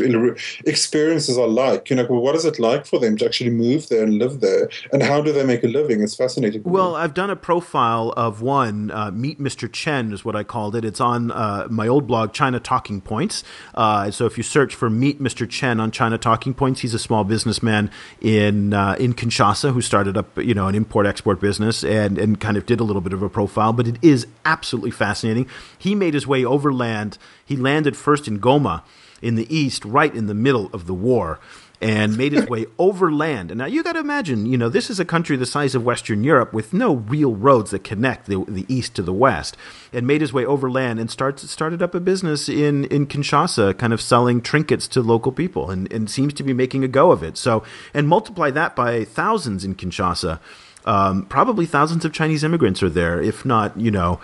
experiences 0.66 1.38
are 1.38 1.48
like. 1.48 1.88
You 1.88 1.96
know, 1.96 2.04
what 2.04 2.34
is 2.34 2.44
it 2.44 2.58
like 2.58 2.86
for 2.86 3.00
them 3.00 3.16
to 3.16 3.24
actually 3.24 3.50
move 3.50 3.88
there 3.88 4.04
and 4.04 4.18
live 4.18 4.40
there, 4.40 4.68
and 4.92 5.02
how 5.02 5.22
do 5.22 5.32
they 5.32 5.44
make 5.44 5.64
a 5.64 5.68
living? 5.68 6.02
It's 6.02 6.14
fascinating. 6.14 6.62
Well, 6.64 6.94
I've 6.94 7.14
done 7.14 7.30
a 7.30 7.36
profile 7.36 8.12
of 8.16 8.42
one. 8.42 8.90
Uh, 8.90 9.10
Meet 9.10 9.40
Mr. 9.40 9.72
Chen 9.72 10.12
is 10.12 10.24
what 10.24 10.36
I 10.36 10.44
called 10.44 10.76
it. 10.76 10.84
It's 10.84 11.00
on 11.00 11.30
uh, 11.30 11.66
my 11.70 11.88
old 11.88 12.06
blog, 12.06 12.32
China 12.32 12.60
Talking 12.60 13.00
Points. 13.00 13.42
Uh, 13.74 14.10
so 14.10 14.26
if 14.26 14.36
you 14.36 14.42
search 14.42 14.74
for 14.74 14.90
Meet 14.90 15.20
Mr. 15.20 15.48
Chen 15.48 15.80
on 15.80 15.90
China 15.90 16.18
Talking 16.18 16.52
Points, 16.52 16.80
he's 16.80 16.94
a 16.94 16.98
small 16.98 17.24
businessman 17.24 17.90
in 18.20 18.74
uh, 18.74 18.96
in 18.98 19.14
Kinshasa 19.14 19.72
who 19.72 19.80
started 19.80 20.16
up 20.16 20.36
you 20.38 20.54
know 20.54 20.68
an 20.68 20.74
import 20.74 21.06
export 21.06 21.40
business 21.40 21.82
and 21.82 22.18
and 22.18 22.38
kind 22.38 22.56
of 22.56 22.66
did 22.66 22.78
a 22.78 22.84
little 22.84 23.02
bit 23.02 23.14
of 23.14 23.22
a 23.22 23.30
profile 23.30 23.61
profile, 23.62 23.72
but 23.72 23.88
it 23.88 24.02
is 24.02 24.26
absolutely 24.44 24.90
fascinating. 24.90 25.46
He 25.78 25.94
made 25.94 26.14
his 26.14 26.26
way 26.26 26.44
overland. 26.44 27.18
He 27.44 27.56
landed 27.56 27.96
first 27.96 28.28
in 28.28 28.40
Goma 28.40 28.82
in 29.20 29.36
the 29.36 29.54
east, 29.54 29.84
right 29.84 30.14
in 30.14 30.26
the 30.26 30.34
middle 30.34 30.68
of 30.72 30.86
the 30.86 30.94
war, 30.94 31.38
and 31.80 32.16
made 32.16 32.32
his 32.32 32.48
way 32.48 32.66
overland. 32.76 33.52
And 33.52 33.58
now 33.58 33.66
you 33.66 33.84
got 33.84 33.92
to 33.92 34.00
imagine, 34.00 34.46
you 34.46 34.58
know, 34.58 34.68
this 34.68 34.90
is 34.90 34.98
a 34.98 35.04
country 35.04 35.36
the 35.36 35.46
size 35.46 35.76
of 35.76 35.84
Western 35.84 36.24
Europe 36.24 36.52
with 36.52 36.72
no 36.72 36.96
real 36.96 37.34
roads 37.36 37.70
that 37.70 37.84
connect 37.84 38.26
the, 38.26 38.44
the 38.48 38.66
east 38.68 38.96
to 38.96 39.02
the 39.02 39.12
west, 39.12 39.56
and 39.92 40.06
made 40.06 40.20
his 40.20 40.32
way 40.32 40.44
overland 40.44 40.98
and 40.98 41.08
starts 41.08 41.48
started 41.48 41.82
up 41.82 41.94
a 41.94 42.00
business 42.00 42.48
in 42.48 42.84
in 42.86 43.06
Kinshasa, 43.06 43.78
kind 43.78 43.92
of 43.92 44.00
selling 44.00 44.40
trinkets 44.40 44.88
to 44.88 45.02
local 45.02 45.30
people, 45.30 45.70
and, 45.70 45.92
and 45.92 46.10
seems 46.10 46.34
to 46.34 46.42
be 46.42 46.52
making 46.52 46.82
a 46.82 46.88
go 46.88 47.12
of 47.12 47.22
it. 47.22 47.36
So, 47.36 47.62
and 47.94 48.08
multiply 48.08 48.50
that 48.50 48.74
by 48.74 49.04
thousands 49.04 49.64
in 49.64 49.76
Kinshasa 49.76 50.40
um, 50.84 51.24
probably 51.26 51.66
thousands 51.66 52.04
of 52.04 52.12
Chinese 52.12 52.44
immigrants 52.44 52.82
are 52.82 52.90
there, 52.90 53.20
if 53.20 53.44
not, 53.44 53.78
you 53.78 53.90
know. 53.90 54.20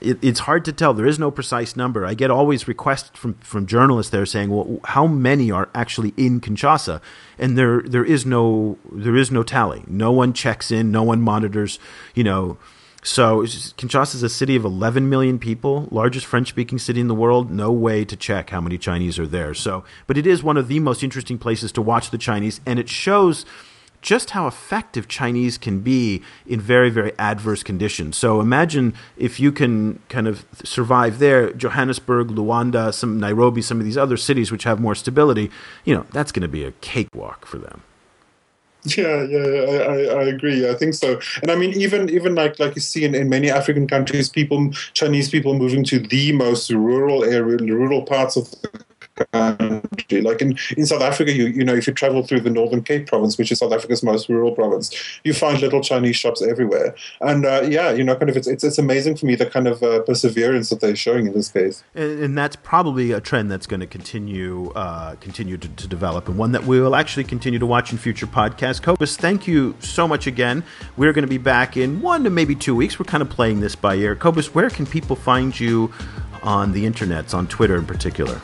It, 0.00 0.18
it's 0.22 0.40
hard 0.40 0.64
to 0.64 0.72
tell. 0.72 0.94
There 0.94 1.06
is 1.06 1.18
no 1.18 1.30
precise 1.30 1.76
number. 1.76 2.06
I 2.06 2.14
get 2.14 2.30
always 2.30 2.66
requests 2.66 3.10
from, 3.12 3.34
from 3.34 3.66
journalists 3.66 4.10
there 4.10 4.24
saying, 4.24 4.48
"Well, 4.48 4.80
how 4.84 5.06
many 5.06 5.50
are 5.50 5.68
actually 5.74 6.14
in 6.16 6.40
Kinshasa?" 6.40 7.00
And 7.38 7.58
there 7.58 7.82
there 7.82 8.04
is 8.04 8.24
no 8.24 8.78
there 8.90 9.16
is 9.16 9.30
no 9.30 9.42
tally. 9.42 9.84
No 9.86 10.10
one 10.10 10.32
checks 10.32 10.70
in. 10.70 10.90
No 10.90 11.02
one 11.02 11.20
monitors. 11.20 11.78
You 12.14 12.24
know, 12.24 12.56
so 13.02 13.42
Kinshasa 13.42 14.14
is 14.14 14.22
a 14.22 14.28
city 14.28 14.54
of 14.54 14.64
11 14.64 15.08
million 15.08 15.40
people, 15.40 15.88
largest 15.90 16.24
French-speaking 16.24 16.78
city 16.78 17.00
in 17.00 17.08
the 17.08 17.16
world. 17.16 17.50
No 17.50 17.72
way 17.72 18.04
to 18.04 18.16
check 18.16 18.50
how 18.50 18.60
many 18.60 18.78
Chinese 18.78 19.18
are 19.18 19.26
there. 19.26 19.54
So, 19.54 19.82
but 20.06 20.16
it 20.16 20.26
is 20.26 20.42
one 20.42 20.56
of 20.56 20.68
the 20.68 20.78
most 20.78 21.02
interesting 21.02 21.36
places 21.36 21.72
to 21.72 21.82
watch 21.82 22.10
the 22.10 22.18
Chinese, 22.18 22.60
and 22.64 22.78
it 22.78 22.88
shows 22.88 23.44
just 24.02 24.30
how 24.30 24.46
effective 24.46 25.08
Chinese 25.08 25.56
can 25.56 25.80
be 25.80 26.22
in 26.46 26.60
very, 26.60 26.90
very 26.90 27.12
adverse 27.18 27.62
conditions. 27.62 28.16
So 28.18 28.40
imagine 28.40 28.94
if 29.16 29.40
you 29.40 29.52
can 29.52 30.00
kind 30.08 30.26
of 30.28 30.44
survive 30.64 31.20
there, 31.20 31.52
Johannesburg, 31.52 32.28
Luanda, 32.28 32.92
some 32.92 33.18
Nairobi, 33.18 33.62
some 33.62 33.78
of 33.78 33.84
these 33.84 33.96
other 33.96 34.16
cities 34.16 34.52
which 34.52 34.64
have 34.64 34.80
more 34.80 34.94
stability, 34.94 35.50
you 35.84 35.94
know, 35.94 36.04
that's 36.10 36.32
going 36.32 36.42
to 36.42 36.48
be 36.48 36.64
a 36.64 36.72
cakewalk 36.72 37.46
for 37.46 37.58
them. 37.58 37.82
Yeah, 38.84 39.22
yeah, 39.22 39.38
I, 39.38 39.96
I 40.06 40.22
agree. 40.24 40.68
I 40.68 40.74
think 40.74 40.94
so. 40.94 41.20
And 41.40 41.52
I 41.52 41.54
mean, 41.54 41.72
even 41.80 42.10
even 42.10 42.34
like 42.34 42.58
like 42.58 42.74
you 42.74 42.80
see 42.80 43.04
in, 43.04 43.14
in 43.14 43.28
many 43.28 43.48
African 43.48 43.86
countries, 43.86 44.28
people 44.28 44.72
Chinese 44.92 45.30
people 45.30 45.54
moving 45.54 45.84
to 45.84 46.00
the 46.00 46.32
most 46.32 46.68
rural 46.68 47.22
area, 47.22 47.58
rural 47.58 48.02
parts 48.02 48.36
of 48.36 48.50
the 48.50 48.84
country. 49.14 50.20
Like 50.20 50.42
in, 50.42 50.58
in 50.76 50.86
South 50.86 51.02
Africa, 51.02 51.32
you 51.32 51.46
you 51.46 51.64
know, 51.64 51.74
if 51.74 51.86
you 51.86 51.92
travel 51.92 52.22
through 52.22 52.40
the 52.40 52.50
Northern 52.50 52.82
Cape 52.82 53.06
province, 53.06 53.38
which 53.38 53.52
is 53.52 53.58
South 53.58 53.72
Africa's 53.72 54.02
most 54.02 54.28
rural 54.28 54.52
province, 54.52 54.90
you 55.24 55.32
find 55.32 55.60
little 55.60 55.80
Chinese 55.80 56.16
shops 56.16 56.42
everywhere. 56.42 56.94
And 57.20 57.44
uh, 57.44 57.62
yeah, 57.68 57.92
you 57.92 58.04
know, 58.04 58.16
kind 58.16 58.30
of 58.30 58.36
it's, 58.36 58.46
it's, 58.46 58.64
it's 58.64 58.78
amazing 58.78 59.16
for 59.16 59.26
me 59.26 59.34
the 59.34 59.46
kind 59.46 59.66
of 59.66 59.82
uh, 59.82 60.00
perseverance 60.02 60.70
that 60.70 60.80
they're 60.80 60.96
showing 60.96 61.26
in 61.26 61.32
this 61.32 61.50
case. 61.50 61.84
And, 61.94 62.22
and 62.22 62.38
that's 62.38 62.56
probably 62.56 63.12
a 63.12 63.20
trend 63.20 63.50
that's 63.50 63.66
going 63.66 63.80
to 63.80 63.86
continue 63.86 64.70
uh, 64.74 65.16
continue 65.16 65.56
to, 65.56 65.68
to, 65.68 65.88
develop, 65.88 66.28
and 66.28 66.38
one 66.38 66.52
that 66.52 66.64
we 66.64 66.80
will 66.80 66.96
actually 66.96 67.24
continue 67.24 67.58
to 67.58 67.66
watch 67.66 67.92
in 67.92 67.98
future 67.98 68.26
podcasts. 68.26 68.82
Cobus, 68.82 69.16
thank 69.16 69.46
you 69.46 69.74
so 69.80 70.08
much 70.08 70.26
again. 70.26 70.64
We're 70.96 71.12
going 71.12 71.24
to 71.24 71.28
be 71.30 71.38
back 71.38 71.76
in 71.76 72.00
one 72.00 72.24
to 72.24 72.30
maybe 72.30 72.54
two 72.54 72.74
weeks. 72.74 72.98
We're 72.98 73.04
kind 73.04 73.22
of 73.22 73.30
playing 73.30 73.60
this 73.60 73.76
by 73.76 73.96
ear. 73.96 74.16
Cobus, 74.16 74.54
where 74.54 74.70
can 74.70 74.86
people 74.86 75.16
find 75.16 75.58
you 75.58 75.92
on 76.42 76.72
the 76.72 76.84
internets, 76.84 77.34
on 77.34 77.46
Twitter 77.46 77.76
in 77.76 77.86
particular? 77.86 78.40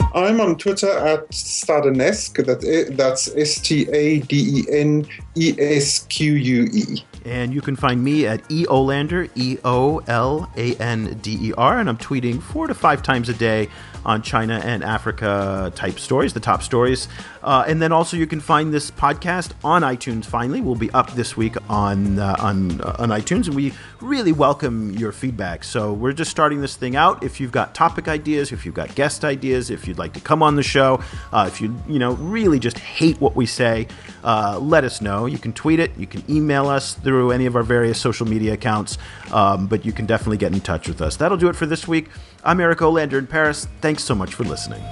you. 0.00 0.07
I'm 0.14 0.40
on 0.40 0.56
Twitter 0.56 0.90
at 0.90 1.28
Stadenesque. 1.30 2.44
That, 2.46 2.96
that's 2.96 3.34
S 3.36 3.60
T 3.60 3.88
A 3.90 4.20
D 4.20 4.60
E 4.60 4.64
N 4.70 5.06
E 5.36 5.54
S 5.58 6.06
Q 6.08 6.32
U 6.32 6.68
E. 6.72 7.04
And 7.24 7.52
you 7.52 7.60
can 7.60 7.76
find 7.76 8.02
me 8.02 8.26
at 8.26 8.42
eolander, 8.48 9.28
E 9.34 9.58
O 9.64 9.98
L 10.06 10.50
A 10.56 10.74
N 10.76 11.18
D 11.20 11.48
E 11.48 11.52
R, 11.56 11.78
and 11.78 11.88
I'm 11.88 11.98
tweeting 11.98 12.40
four 12.40 12.66
to 12.66 12.74
five 12.74 13.02
times 13.02 13.28
a 13.28 13.34
day 13.34 13.68
on 14.04 14.22
China 14.22 14.60
and 14.64 14.82
Africa 14.82 15.70
type 15.74 15.98
stories, 15.98 16.32
the 16.32 16.40
top 16.40 16.62
stories. 16.62 17.08
Uh, 17.42 17.64
and 17.66 17.80
then 17.82 17.92
also 17.92 18.16
you 18.16 18.26
can 18.26 18.40
find 18.40 18.72
this 18.72 18.90
podcast 18.90 19.52
on 19.62 19.82
iTunes. 19.82 20.24
Finally, 20.24 20.60
we'll 20.60 20.74
be 20.74 20.90
up 20.92 21.12
this 21.12 21.36
week 21.36 21.56
on 21.68 22.18
uh, 22.18 22.36
on 22.38 22.80
uh, 22.80 22.96
on 22.98 23.10
iTunes, 23.10 23.46
and 23.46 23.54
we 23.54 23.72
really 24.00 24.32
welcome 24.32 24.92
your 24.92 25.12
feedback. 25.12 25.64
So 25.64 25.92
we're 25.92 26.12
just 26.12 26.30
starting 26.30 26.60
this 26.60 26.76
thing 26.76 26.96
out. 26.96 27.22
If 27.22 27.40
you've 27.40 27.52
got 27.52 27.74
topic 27.74 28.08
ideas, 28.08 28.52
if 28.52 28.64
you've 28.64 28.74
got 28.74 28.94
guest 28.94 29.24
ideas, 29.24 29.70
if 29.70 29.86
you'd 29.98 30.04
like 30.04 30.12
to 30.14 30.20
come 30.20 30.42
on 30.42 30.56
the 30.56 30.62
show, 30.62 31.02
uh, 31.32 31.44
if 31.48 31.60
you 31.60 31.74
you 31.88 31.98
know 31.98 32.12
really 32.14 32.58
just 32.58 32.78
hate 32.78 33.20
what 33.20 33.34
we 33.34 33.46
say, 33.46 33.88
uh, 34.24 34.58
let 34.60 34.84
us 34.84 35.00
know. 35.00 35.26
You 35.26 35.38
can 35.38 35.52
tweet 35.52 35.80
it, 35.80 35.90
you 35.98 36.06
can 36.06 36.22
email 36.30 36.68
us 36.68 36.94
through 36.94 37.32
any 37.32 37.46
of 37.46 37.56
our 37.56 37.62
various 37.62 38.00
social 38.00 38.26
media 38.26 38.52
accounts, 38.52 38.98
um, 39.32 39.66
but 39.66 39.84
you 39.84 39.92
can 39.92 40.06
definitely 40.06 40.38
get 40.38 40.52
in 40.52 40.60
touch 40.60 40.88
with 40.88 41.02
us. 41.02 41.16
That'll 41.16 41.38
do 41.38 41.48
it 41.48 41.56
for 41.56 41.66
this 41.66 41.88
week. 41.88 42.08
I'm 42.44 42.60
Eric 42.60 42.78
Olander 42.78 43.18
in 43.18 43.26
Paris. 43.26 43.66
Thanks 43.80 44.04
so 44.04 44.14
much 44.14 44.34
for 44.34 44.44
listening. 44.44 44.82